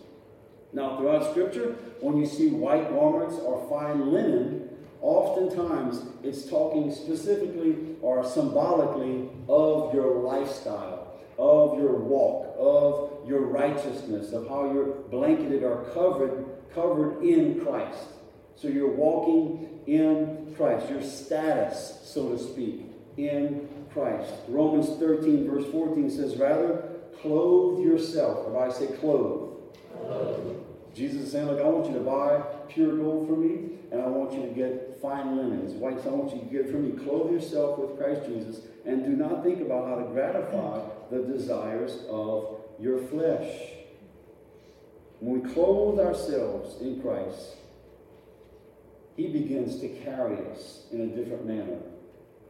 [0.72, 4.68] Now, throughout Scripture, when you see white garments or fine linen,
[5.00, 14.32] oftentimes it's talking specifically or symbolically of your lifestyle, of your walk, of your righteousness,
[14.32, 18.08] of how you're blanketed or covered, covered in Christ.
[18.56, 24.32] So you're walking in Christ, your status, so to speak, in Christ.
[24.48, 26.88] Romans 13, verse 14 says, Rather,
[27.20, 28.48] clothe yourself.
[28.48, 29.58] If I say clothe,
[29.92, 30.56] clothe.
[30.94, 34.06] Jesus is saying, Look, I want you to buy pure gold for me, and I
[34.06, 36.02] want you to get fine linens, white.
[36.02, 37.04] So I want you to get from me.
[37.04, 41.98] Clothe yourself with Christ Jesus, and do not think about how to gratify the desires
[42.08, 43.72] of your flesh.
[45.20, 47.56] When we clothe ourselves in Christ,
[49.16, 51.78] he begins to carry us in a different manner.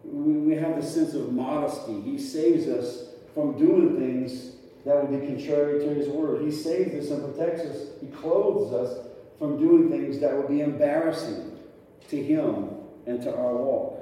[0.04, 2.00] We have the sense of modesty.
[2.02, 6.42] He saves us from doing things that would be contrary to His word.
[6.42, 7.88] He saves us and protects us.
[8.00, 9.06] He clothes us
[9.38, 11.58] from doing things that would be embarrassing
[12.08, 12.70] to Him
[13.06, 13.94] and to our walk.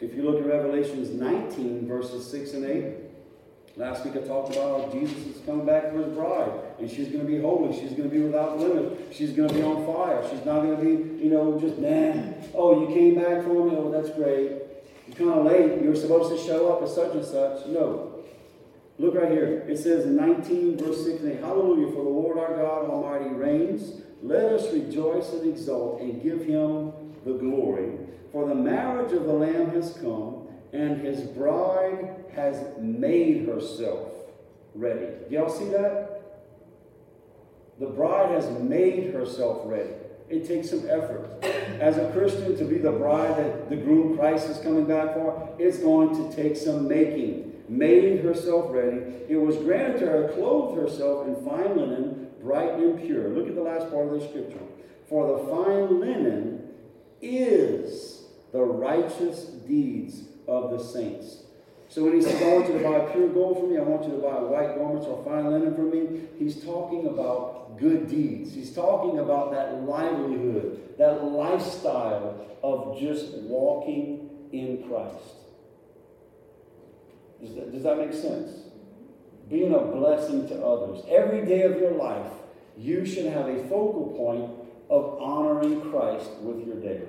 [0.00, 2.94] If you look at Revelations 19, verses 6 and 8,
[3.78, 7.08] Last week I talked about how Jesus is coming back for his bride, and she's
[7.08, 7.72] going to be holy.
[7.78, 9.08] She's going to be without limit.
[9.12, 10.22] She's going to be on fire.
[10.30, 13.76] She's not going to be, you know, just, man, oh, you came back for me?
[13.76, 14.62] Oh, that's great.
[15.08, 15.82] You're kind of late.
[15.82, 17.66] You were supposed to show up at such and such.
[17.66, 18.24] No.
[18.98, 19.64] Look right here.
[19.68, 23.32] It says in 19, verse 6 and 8, Hallelujah, for the Lord our God Almighty
[23.34, 24.02] reigns.
[24.22, 26.92] Let us rejoice and exult and give him
[27.24, 27.92] the glory.
[28.32, 34.12] For the marriage of the Lamb has come, and his bride has made herself
[34.74, 35.06] ready.
[35.30, 36.17] Y'all see that?
[37.78, 39.90] The bride has made herself ready.
[40.28, 41.42] It takes some effort.
[41.80, 45.48] As a Christian, to be the bride that the groom Christ is coming back for,
[45.58, 47.62] it's going to take some making.
[47.68, 48.98] Made herself ready.
[49.28, 53.28] It was granted to her, clothed herself in fine linen, bright and pure.
[53.28, 54.58] Look at the last part of the scripture.
[55.08, 56.70] For the fine linen
[57.22, 61.42] is the righteous deeds of the saints.
[61.88, 64.04] So when he says, I want you to buy pure gold for me, I want
[64.04, 68.52] you to buy white garments or fine linen for me, he's talking about good deeds.
[68.52, 75.34] He's talking about that livelihood, that lifestyle of just walking in Christ.
[77.40, 78.50] Does that, does that make sense?
[79.48, 81.04] Being a blessing to others.
[81.08, 82.30] Every day of your life,
[82.76, 84.50] you should have a focal point
[84.90, 87.02] of honoring Christ with your day.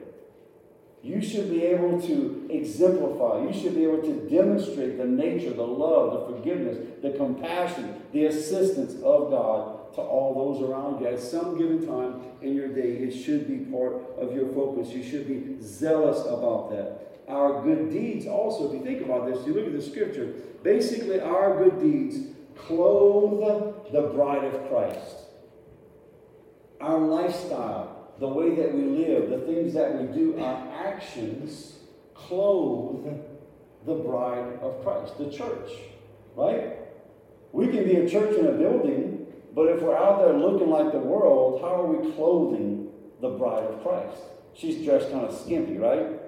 [1.02, 5.64] You should be able to exemplify, you should be able to demonstrate the nature, the
[5.64, 11.08] love, the forgiveness, the compassion, the assistance of God to all those around you.
[11.08, 14.90] At some given time in your day, it should be part of your focus.
[14.90, 17.24] You should be zealous about that.
[17.30, 20.34] Our good deeds, also, if you think about this, you look at the scripture,
[20.64, 22.18] basically, our good deeds
[22.56, 25.16] clothe the bride of Christ.
[26.82, 31.80] Our lifestyle the way that we live, the things that we do, our actions
[32.14, 33.08] clothe
[33.86, 35.72] the bride of Christ, the church,
[36.36, 36.78] right?
[37.54, 40.92] We can be a church in a building, but if we're out there looking like
[40.92, 42.92] the world, how are we clothing
[43.22, 44.22] the bride of Christ?
[44.54, 46.20] She's dressed kind of skimpy, right?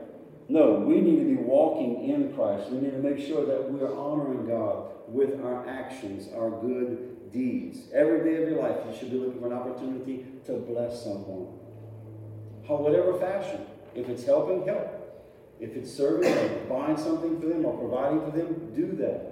[0.48, 2.72] No, we need to be walking in Christ.
[2.72, 7.32] We need to make sure that we are honoring God with our actions, our good
[7.32, 7.80] deeds.
[7.94, 11.61] Every day of your life, you should be looking for an opportunity to bless someone
[12.68, 13.66] whatever fashion.
[13.96, 14.98] If it's helping, help.
[15.60, 19.32] If it's serving or buying something for them or providing for them, do that.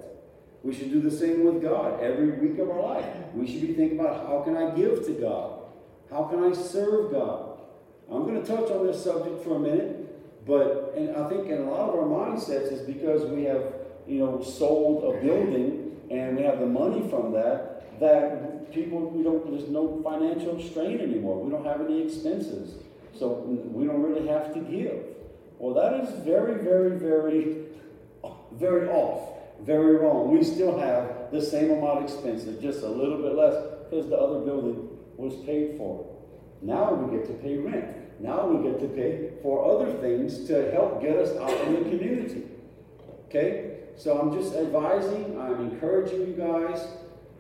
[0.62, 3.06] We should do the same with God every week of our life.
[3.34, 5.62] We should be thinking about how can I give to God?
[6.10, 7.60] How can I serve God?
[8.12, 11.62] I'm going to touch on this subject for a minute, But, and I think in
[11.62, 13.64] a lot of our mindsets is because we have,
[14.08, 19.24] you know, sold a building and we have the money from that, that people, we
[19.24, 21.44] don't, there's no financial strain anymore.
[21.44, 22.82] We don't have any expenses.
[23.18, 25.04] So we don't really have to give.
[25.58, 27.66] Well, that is very, very, very,
[28.54, 29.30] very off,
[29.62, 30.32] very wrong.
[30.32, 33.56] We still have the same amount of expenses, just a little bit less,
[33.90, 34.88] because the other building
[35.18, 36.06] was paid for.
[36.62, 38.22] Now we get to pay rent.
[38.22, 41.90] Now we get to pay for other things to help get us out in the
[41.90, 42.44] community.
[43.26, 43.80] Okay?
[43.96, 46.86] So I'm just advising, I'm encouraging you guys.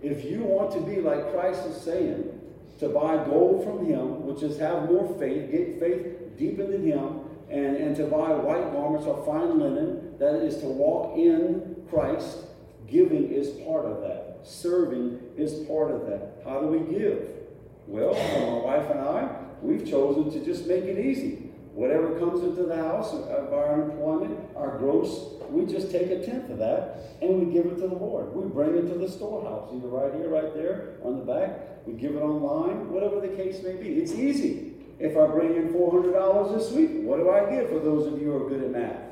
[0.01, 2.38] If you want to be like Christ is saying,
[2.80, 7.21] to buy gold from him, which is have more faith, get faith deepened in him,
[7.49, 12.38] and, and to buy white garments or fine linen, that is to walk in Christ.
[12.88, 14.39] Giving is part of that.
[14.43, 16.41] Serving is part of that.
[16.45, 17.30] How do we give?
[17.88, 19.30] Well, my wife and I,
[19.61, 21.51] we've chosen to just make it easy.
[21.73, 26.49] Whatever comes into the house by our employment, our gross, we just take a tenth
[26.49, 28.33] of that and we give it to the Lord.
[28.33, 31.85] We bring it to the storehouse, either right here, right there, on the back.
[31.85, 33.95] We give it online, whatever the case may be.
[33.95, 34.73] It's easy.
[34.99, 38.31] If I bring in $400 this week, what do I get for those of you
[38.31, 39.09] who are good at math?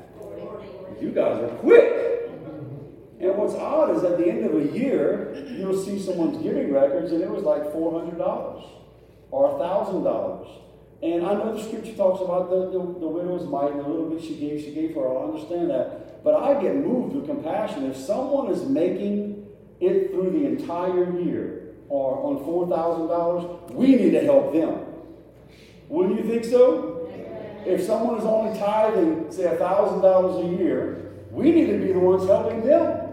[1.00, 2.30] You guys are quick.
[3.20, 7.10] And what's odd is at the end of a year, you'll see someone's giving records
[7.12, 8.18] and it was like $400
[9.30, 10.67] or $1,000.
[11.02, 14.10] And I know the scripture talks about the, the, the widow's mite and the little
[14.10, 15.16] bit she gave, she gave for.
[15.16, 16.24] I understand that.
[16.24, 17.88] But I get moved with compassion.
[17.88, 19.46] If someone is making
[19.80, 24.84] it through the entire year or on $4,000, we need to help them.
[25.88, 27.08] Wouldn't you think so?
[27.64, 32.26] If someone is only tithing, say, $1,000 a year, we need to be the ones
[32.26, 33.12] helping them.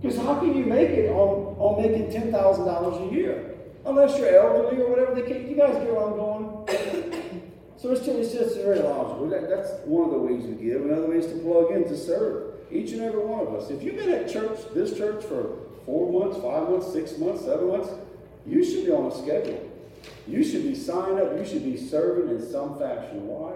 [0.00, 3.54] Because how can you make it on, on making $10,000 a year?
[3.86, 6.53] Unless you're elderly or whatever they can't, You guys get where I'm going?
[7.84, 9.28] So it's just, it's just very logical.
[9.28, 10.86] That, that's one of the ways we give.
[10.86, 12.54] Another way is to plug in to serve.
[12.72, 13.68] Each and every one of us.
[13.68, 17.68] If you've been at church, this church, for four months, five months, six months, seven
[17.68, 17.90] months,
[18.46, 19.70] you should be on a schedule.
[20.26, 21.36] You should be signed up.
[21.36, 23.26] You should be serving in some fashion.
[23.26, 23.52] Why?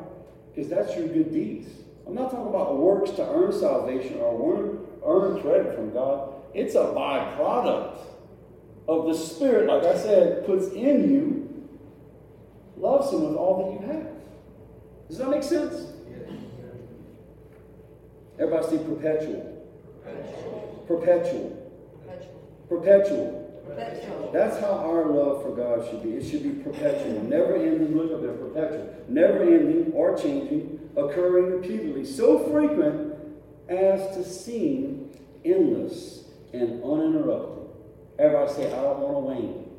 [0.54, 1.70] Because that's your good deeds.
[2.06, 6.34] I'm not talking about works to earn salvation or earn, earn credit from God.
[6.52, 7.96] It's a byproduct
[8.88, 11.68] of the Spirit, like I said, puts in you,
[12.76, 14.17] loves Him with all that you have.
[15.08, 15.92] Does that make sense?
[18.38, 19.66] Everybody say perpetual.
[20.86, 21.72] Perpetual.
[22.68, 23.62] Perpetual.
[23.66, 24.30] Perpetual.
[24.32, 26.10] That's how our love for God should be.
[26.10, 27.96] It should be perpetual, never ending.
[27.96, 33.14] Look up there, perpetual, never ending or changing, occurring repeatedly, so frequent
[33.68, 35.10] as to seem
[35.44, 37.68] endless and uninterrupted.
[38.18, 39.70] Everybody say, I don't want to wane.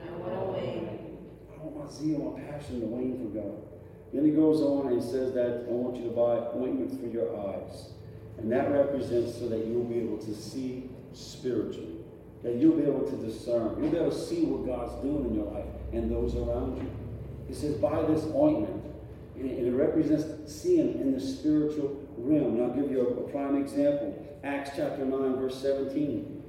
[0.00, 1.18] I don't want to wane.
[1.52, 3.68] I don't want my zeal, my passion to wane for God.
[4.12, 7.06] Then he goes on and he says that I want you to buy ointment for
[7.06, 7.90] your eyes.
[8.38, 11.96] And that represents so that you'll be able to see spiritually.
[12.42, 13.82] That you'll be able to discern.
[13.82, 16.90] You'll be able to see what God's doing in your life and those around you.
[17.48, 18.84] He says, buy this ointment.
[19.36, 22.58] And it represents seeing in the spiritual realm.
[22.58, 24.24] And I'll give you a, a prime example.
[24.42, 26.42] Acts chapter 9, verse 17.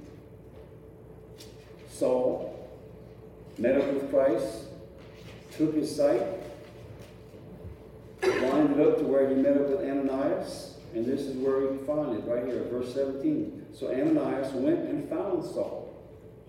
[1.88, 2.68] Saul
[3.58, 4.64] met up with Christ,
[5.56, 6.22] took his sight,
[8.28, 11.78] lined it up to where he met up with Ananias, and this is where we
[11.86, 13.66] find it right here, verse 17.
[13.72, 15.88] So Ananias went and found Saul.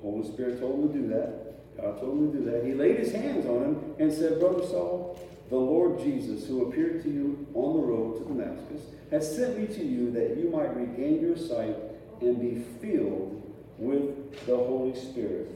[0.02, 1.78] Holy Spirit told him to do that.
[1.78, 2.66] God told him to do that.
[2.66, 5.20] He laid his hands on him and said, Brother Saul,
[5.50, 9.68] the Lord Jesus, who appeared to you on the road to Damascus, has sent me
[9.68, 11.76] to you that you might regain your sight
[12.22, 13.42] and be filled
[13.78, 15.50] with the Holy Spirit.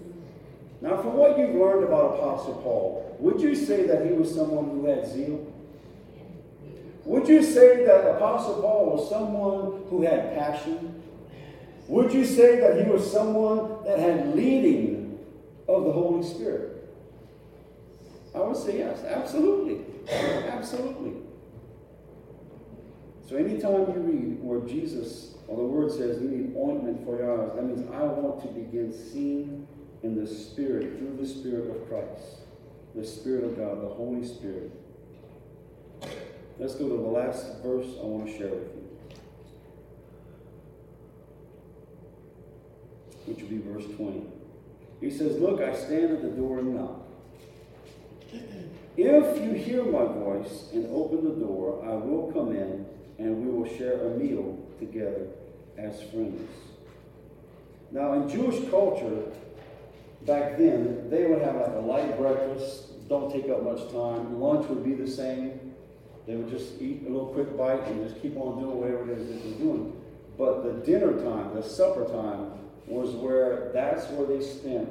[0.82, 4.66] Now, from what you've learned about Apostle Paul, would you say that he was someone
[4.66, 5.45] who had zeal?
[7.06, 11.04] Would you say that Apostle Paul was someone who had passion?
[11.88, 15.20] Would you say that he was someone that had leading
[15.68, 16.90] of the Holy Spirit?
[18.34, 19.86] I would say yes, absolutely.
[20.10, 21.14] Absolutely.
[23.30, 27.44] So anytime you read where Jesus or the word says you need ointment for your
[27.44, 27.56] eyes.
[27.56, 29.68] That means I want to begin seeing
[30.04, 32.40] in the Spirit, through the Spirit of Christ,
[32.96, 34.72] the Spirit of God, the Holy Spirit.
[36.58, 38.88] Let's go to the last verse I want to share with you,
[43.26, 44.24] which would be verse 20.
[45.02, 47.02] He says, Look, I stand at the door and knock.
[48.98, 52.86] If you hear my voice and open the door, I will come in
[53.18, 55.28] and we will share a meal together
[55.78, 56.50] as friends.
[57.92, 59.24] Now, in Jewish culture,
[60.26, 64.40] back then, they would have like a light breakfast, don't take up much time.
[64.40, 65.65] Lunch would be the same.
[66.28, 69.18] They would just eat a little quick bite and just keep on doing whatever it
[69.18, 70.02] is they're doing.
[70.38, 72.52] But the dinner time, the supper time,
[72.88, 74.90] was where that's where they spent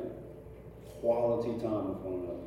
[1.00, 2.40] quality time with one another.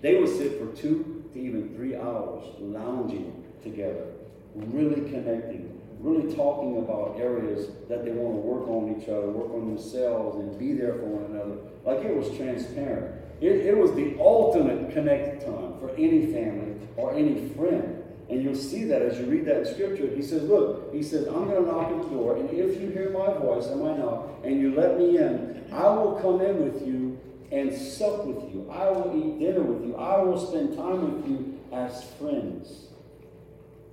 [0.00, 4.06] They would sit for two to even three hours lounging together,
[4.54, 9.52] really connecting, really talking about areas that they want to work on each other, work
[9.54, 11.56] on themselves, and be there for one another.
[11.84, 13.21] Like it was transparent.
[13.42, 17.98] It, it was the ultimate connected time for any family or any friend.
[18.30, 20.06] And you'll see that as you read that scripture.
[20.14, 22.88] He says, Look, he says, I'm going to knock at the door, and if you
[22.90, 26.64] hear my voice and my knock, and you let me in, I will come in
[26.64, 27.18] with you
[27.50, 28.70] and sup with you.
[28.70, 29.96] I will eat dinner with you.
[29.96, 32.86] I will spend time with you as friends.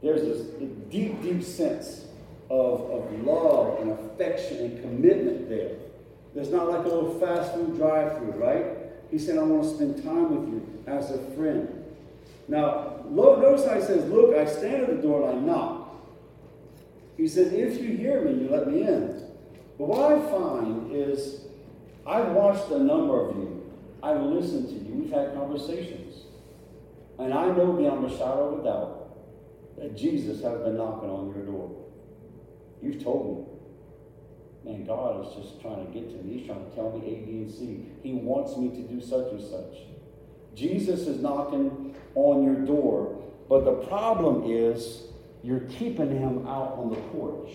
[0.04, 0.42] There's this
[0.92, 2.06] deep, deep sense
[2.52, 5.72] of, of love and affection and commitment there.
[6.36, 8.79] There's not like a little fast food drive through, right?
[9.12, 11.86] He said, I want to spend time with you as a friend.
[12.48, 15.96] Now, notice how he says, Look, I stand at the door and I knock.
[17.18, 19.28] He said, If you hear me, you let me in.
[19.78, 21.42] But what I find is,
[22.06, 26.24] I've watched a number of you, I've listened to you, we've had conversations.
[27.18, 29.00] And I know beyond a shadow of a doubt
[29.78, 31.72] that Jesus has been knocking on your door.
[32.82, 33.49] You've told me,
[34.70, 36.40] man, God is just trying to get to me.
[36.40, 37.86] He's trying to tell me A, B, and C.
[38.04, 39.80] He wants me to do such and such.
[40.56, 45.04] Jesus is knocking on your door, but the problem is
[45.44, 47.52] you're keeping him out on the porch.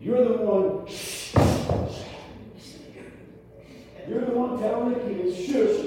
[0.00, 0.86] You're the one.
[4.06, 5.80] You're the one telling the kids, shush,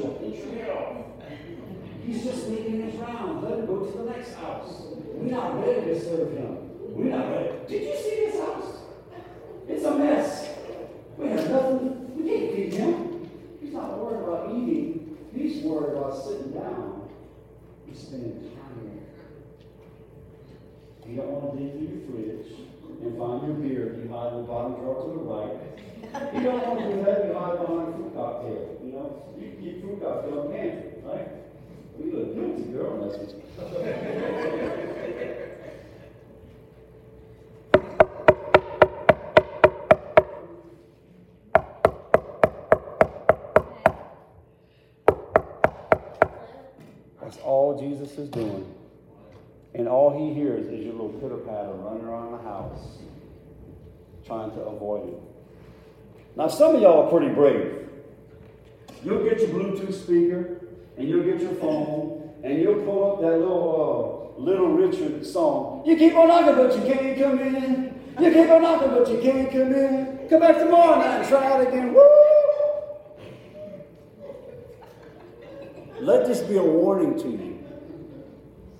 [2.03, 3.43] He's just making his rounds.
[3.43, 4.87] Let him go to the next house.
[5.13, 6.66] We're not ready to serve him.
[6.97, 7.51] We're not ready.
[7.67, 8.81] Did you see this house?
[9.69, 10.49] It's a mess.
[11.15, 12.17] We have nothing.
[12.17, 13.29] We can't feed him.
[13.61, 15.15] He's not worried about eating.
[15.31, 17.07] He's worried about sitting down.
[17.85, 19.05] He's spending time.
[21.07, 22.49] You don't want to dig through your fridge
[23.03, 25.53] and find your beer if you hide in the bottom drawer to the right.
[26.33, 27.27] You don't want to do that.
[27.27, 28.81] You hide behind a fruit cocktail.
[28.83, 31.29] You know, you get fruit cocktail in the pantry, right?
[31.99, 33.05] We look guilty, girl.
[33.05, 33.17] That's
[47.80, 48.73] Jesus is doing.
[49.73, 52.97] And all he hears is your little pitter patter running around the house,
[54.25, 55.19] trying to avoid him.
[56.36, 57.89] Now, some of y'all are pretty brave.
[59.03, 60.61] You'll get your Bluetooth speaker,
[60.97, 65.82] and you'll get your phone, and you'll pull up that little uh, Little Richard song.
[65.86, 67.99] You keep on knocking, but you can't come in.
[68.19, 70.28] You keep on knocking, but you can't come in.
[70.30, 71.93] Come back tomorrow night and try it again.
[71.93, 72.07] Woo!
[75.99, 77.57] Let this be a warning to you.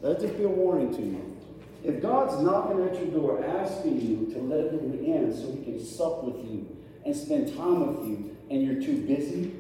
[0.02, 1.38] Let this be a warning to you.
[1.84, 5.84] If God's knocking at your door, asking you to let him in so he can
[5.84, 9.56] sup with you and spend time with you, and you're too busy,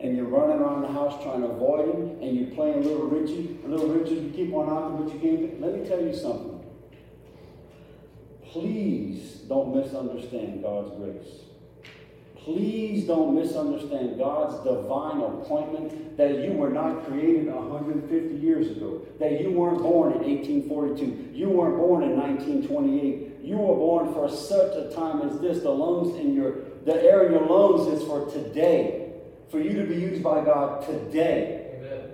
[0.00, 3.06] and you're running around the house trying to avoid him, and you're playing a little
[3.06, 5.60] Richie, a little Richie, you keep on knocking, but you can't.
[5.60, 6.60] Let me tell you something.
[8.50, 11.47] Please don't misunderstand God's grace.
[12.44, 19.40] Please don't misunderstand God's divine appointment that you were not created 150 years ago, that
[19.40, 23.28] you weren't born in 1842, you weren't born in 1928.
[23.42, 25.62] You were born for such a time as this.
[25.62, 29.12] The lungs in your, the air in your lungs is for today,
[29.50, 31.78] for you to be used by God today.
[31.78, 32.10] Amen.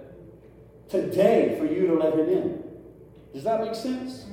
[0.88, 2.64] Today, for you to let Him in.
[3.32, 4.26] Does that make sense?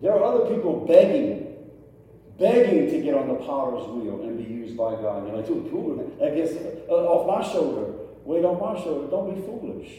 [0.00, 1.47] There are other people begging
[2.38, 5.26] begging to get on the potter's wheel and be used by God.
[5.26, 6.16] You're like, cool.
[6.22, 6.52] I guess
[6.88, 7.92] uh, off my shoulder,
[8.24, 9.10] weight off my shoulder.
[9.10, 9.90] Don't be foolish.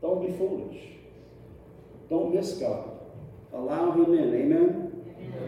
[0.00, 0.82] Don't be foolish.
[2.08, 2.90] Don't miss God.
[3.52, 4.34] Allow Him in.
[4.34, 4.86] Amen?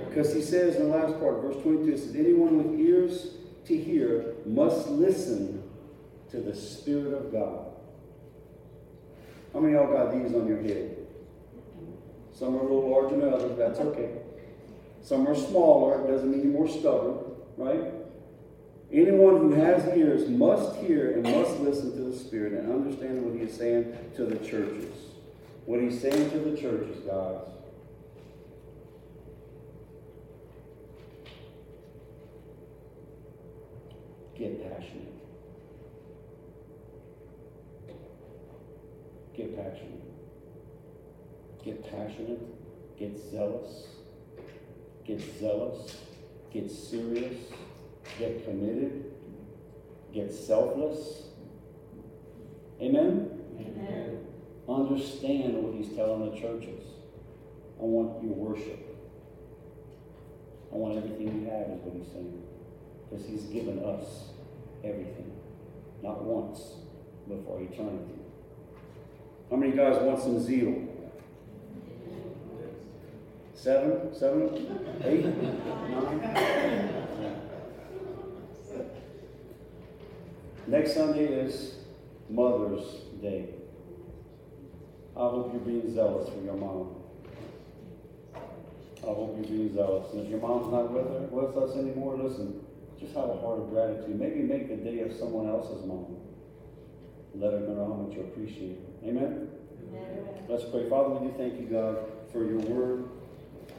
[0.09, 3.35] Because He says in the last part, verse 22, it says, Anyone with ears
[3.67, 5.63] to hear must listen
[6.31, 7.67] to the Spirit of God.
[9.53, 10.97] How many of y'all got these on your head?
[12.33, 13.57] Some are a little larger than others.
[13.59, 14.22] That's okay.
[15.03, 17.19] Some are smaller, it doesn't mean you're more stubborn,
[17.57, 17.93] right?
[18.93, 23.35] Anyone who has ears must hear and must listen to the Spirit and understand what
[23.35, 24.95] He is saying to the churches.
[25.67, 27.41] What He's saying to the churches, guys.
[34.39, 35.15] Get passionate.
[39.37, 40.03] Get passionate.
[41.65, 42.99] Get passionate.
[42.99, 43.87] Get zealous
[45.07, 45.97] get zealous,
[46.53, 47.37] get serious,
[48.19, 49.13] get committed,
[50.13, 51.23] get selfless,
[52.83, 53.31] Amen?
[53.61, 54.27] Amen.
[54.69, 56.83] Understand what he's telling the churches.
[57.79, 58.81] I want your worship.
[60.73, 62.43] I want everything you have, is what he's saying.
[63.09, 64.31] Because he's given us
[64.83, 65.31] everything.
[66.03, 66.61] Not once,
[67.29, 68.19] but for eternity.
[69.49, 70.89] How many guys want some zeal?
[73.63, 74.13] Seven?
[74.13, 74.77] Seven?
[75.05, 75.25] Eight?
[75.25, 76.91] Nine?
[80.67, 81.77] Next Sunday is
[82.29, 82.83] Mother's
[83.21, 83.51] Day.
[85.17, 86.97] I hope you're being zealous for your mom.
[88.35, 90.13] I hope you're being zealous.
[90.13, 92.65] And if your mom's not with her, with us anymore, listen,
[92.99, 94.19] just have a heart of gratitude.
[94.19, 96.17] Maybe make the day of someone else's mom.
[97.37, 99.09] Let her know how much you appreciate her.
[99.09, 99.51] Amen?
[99.87, 100.45] Amen.
[100.49, 100.91] Let's pray.
[100.91, 101.99] Father, we do thank you, God,
[102.33, 103.22] for your word.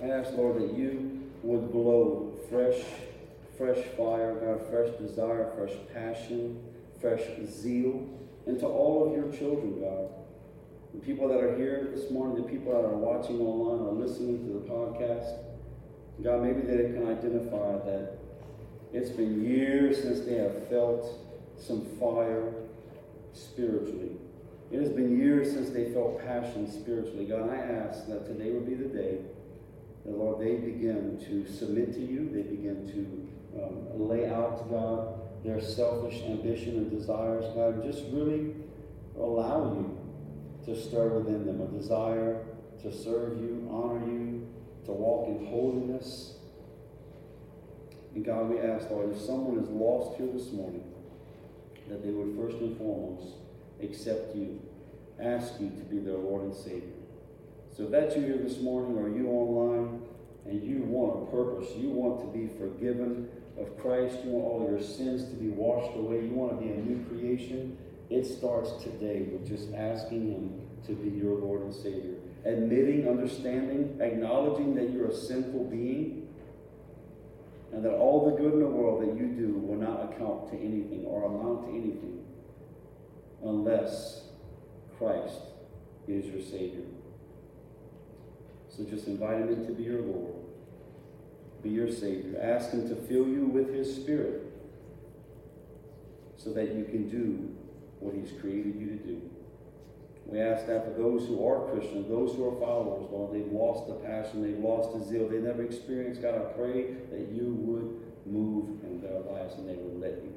[0.03, 2.81] Ask, Lord, that you would blow fresh,
[3.57, 6.61] fresh fire, God, fresh desire, fresh passion,
[6.99, 8.09] fresh zeal
[8.45, 10.09] into all of your children, God.
[10.93, 14.45] The people that are here this morning, the people that are watching online or listening
[14.45, 15.37] to the podcast,
[16.21, 18.17] God, maybe they can identify that
[18.91, 21.07] it's been years since they have felt
[21.57, 22.53] some fire
[23.31, 24.17] spiritually.
[24.69, 27.25] It has been years since they felt passion spiritually.
[27.25, 29.19] God, I ask that today would be the day
[30.05, 32.29] that, Lord, they begin to submit to you.
[32.33, 38.03] They begin to um, lay out, to God, their selfish ambition and desires, God, just
[38.11, 38.55] really
[39.17, 39.97] allow you
[40.65, 42.45] to stir within them a desire
[42.81, 44.47] to serve you, honor you,
[44.85, 46.35] to walk in holiness.
[48.15, 50.83] And God, we ask, Lord, if someone is lost here this morning,
[51.89, 53.35] that they would first and foremost
[53.81, 54.61] accept you,
[55.19, 56.92] ask you to be their Lord and Savior.
[57.75, 60.01] So if that's you here this morning or you online
[60.45, 64.69] and you want a purpose, you want to be forgiven of Christ, you want all
[64.69, 67.75] your sins to be washed away, you want to be a new creation,
[68.11, 72.15] it starts today with just asking Him to be your Lord and Savior.
[72.45, 76.27] Admitting, understanding, acknowledging that you're a sinful being
[77.71, 80.57] and that all the good in the world that you do will not account to
[80.57, 82.23] anything or amount to anything
[83.43, 84.25] unless
[84.99, 85.39] Christ
[86.07, 86.83] is your Savior.
[88.75, 90.33] So just invite Him in to be your Lord,
[91.61, 92.39] be your Savior.
[92.41, 94.41] Ask Him to fill you with His Spirit
[96.37, 97.55] so that you can do
[97.99, 99.21] what He's created you to do.
[100.25, 103.87] We ask that for those who are Christians, those who are followers, Lord, they've lost
[103.87, 106.21] the passion, they've lost the zeal, they never experienced.
[106.21, 110.33] God, I pray that you would move in their lives and they would let you.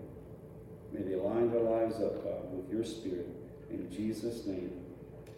[0.93, 3.28] May they line their lives up, God, with your spirit.
[3.70, 4.72] In Jesus' name,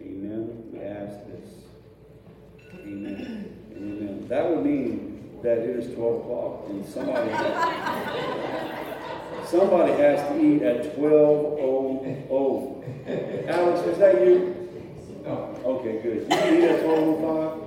[0.00, 0.70] amen.
[0.72, 1.67] We ask this.
[2.74, 3.56] Amen.
[3.76, 4.26] Amen.
[4.28, 7.30] That would mean that it is 12 o'clock and somebody
[9.46, 13.48] somebody has to eat at 12.00.
[13.48, 14.54] Alex, is that you?
[15.24, 15.54] No.
[15.64, 16.22] Okay, good.
[16.22, 17.64] You can eat at 12.05?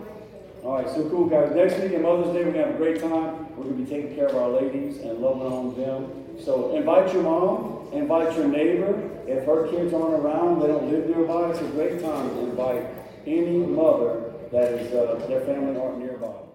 [0.63, 1.55] All right, so cool, guys.
[1.55, 3.47] Next week, Mother's Day, we're going to have a great time.
[3.55, 6.11] We're going to be taking care of our ladies and loving on them.
[6.43, 9.09] So invite your mom, invite your neighbor.
[9.27, 12.85] If her kids aren't around, they don't live nearby, it's a great time to invite
[13.25, 16.50] any mother that is, uh, their family aren't nearby.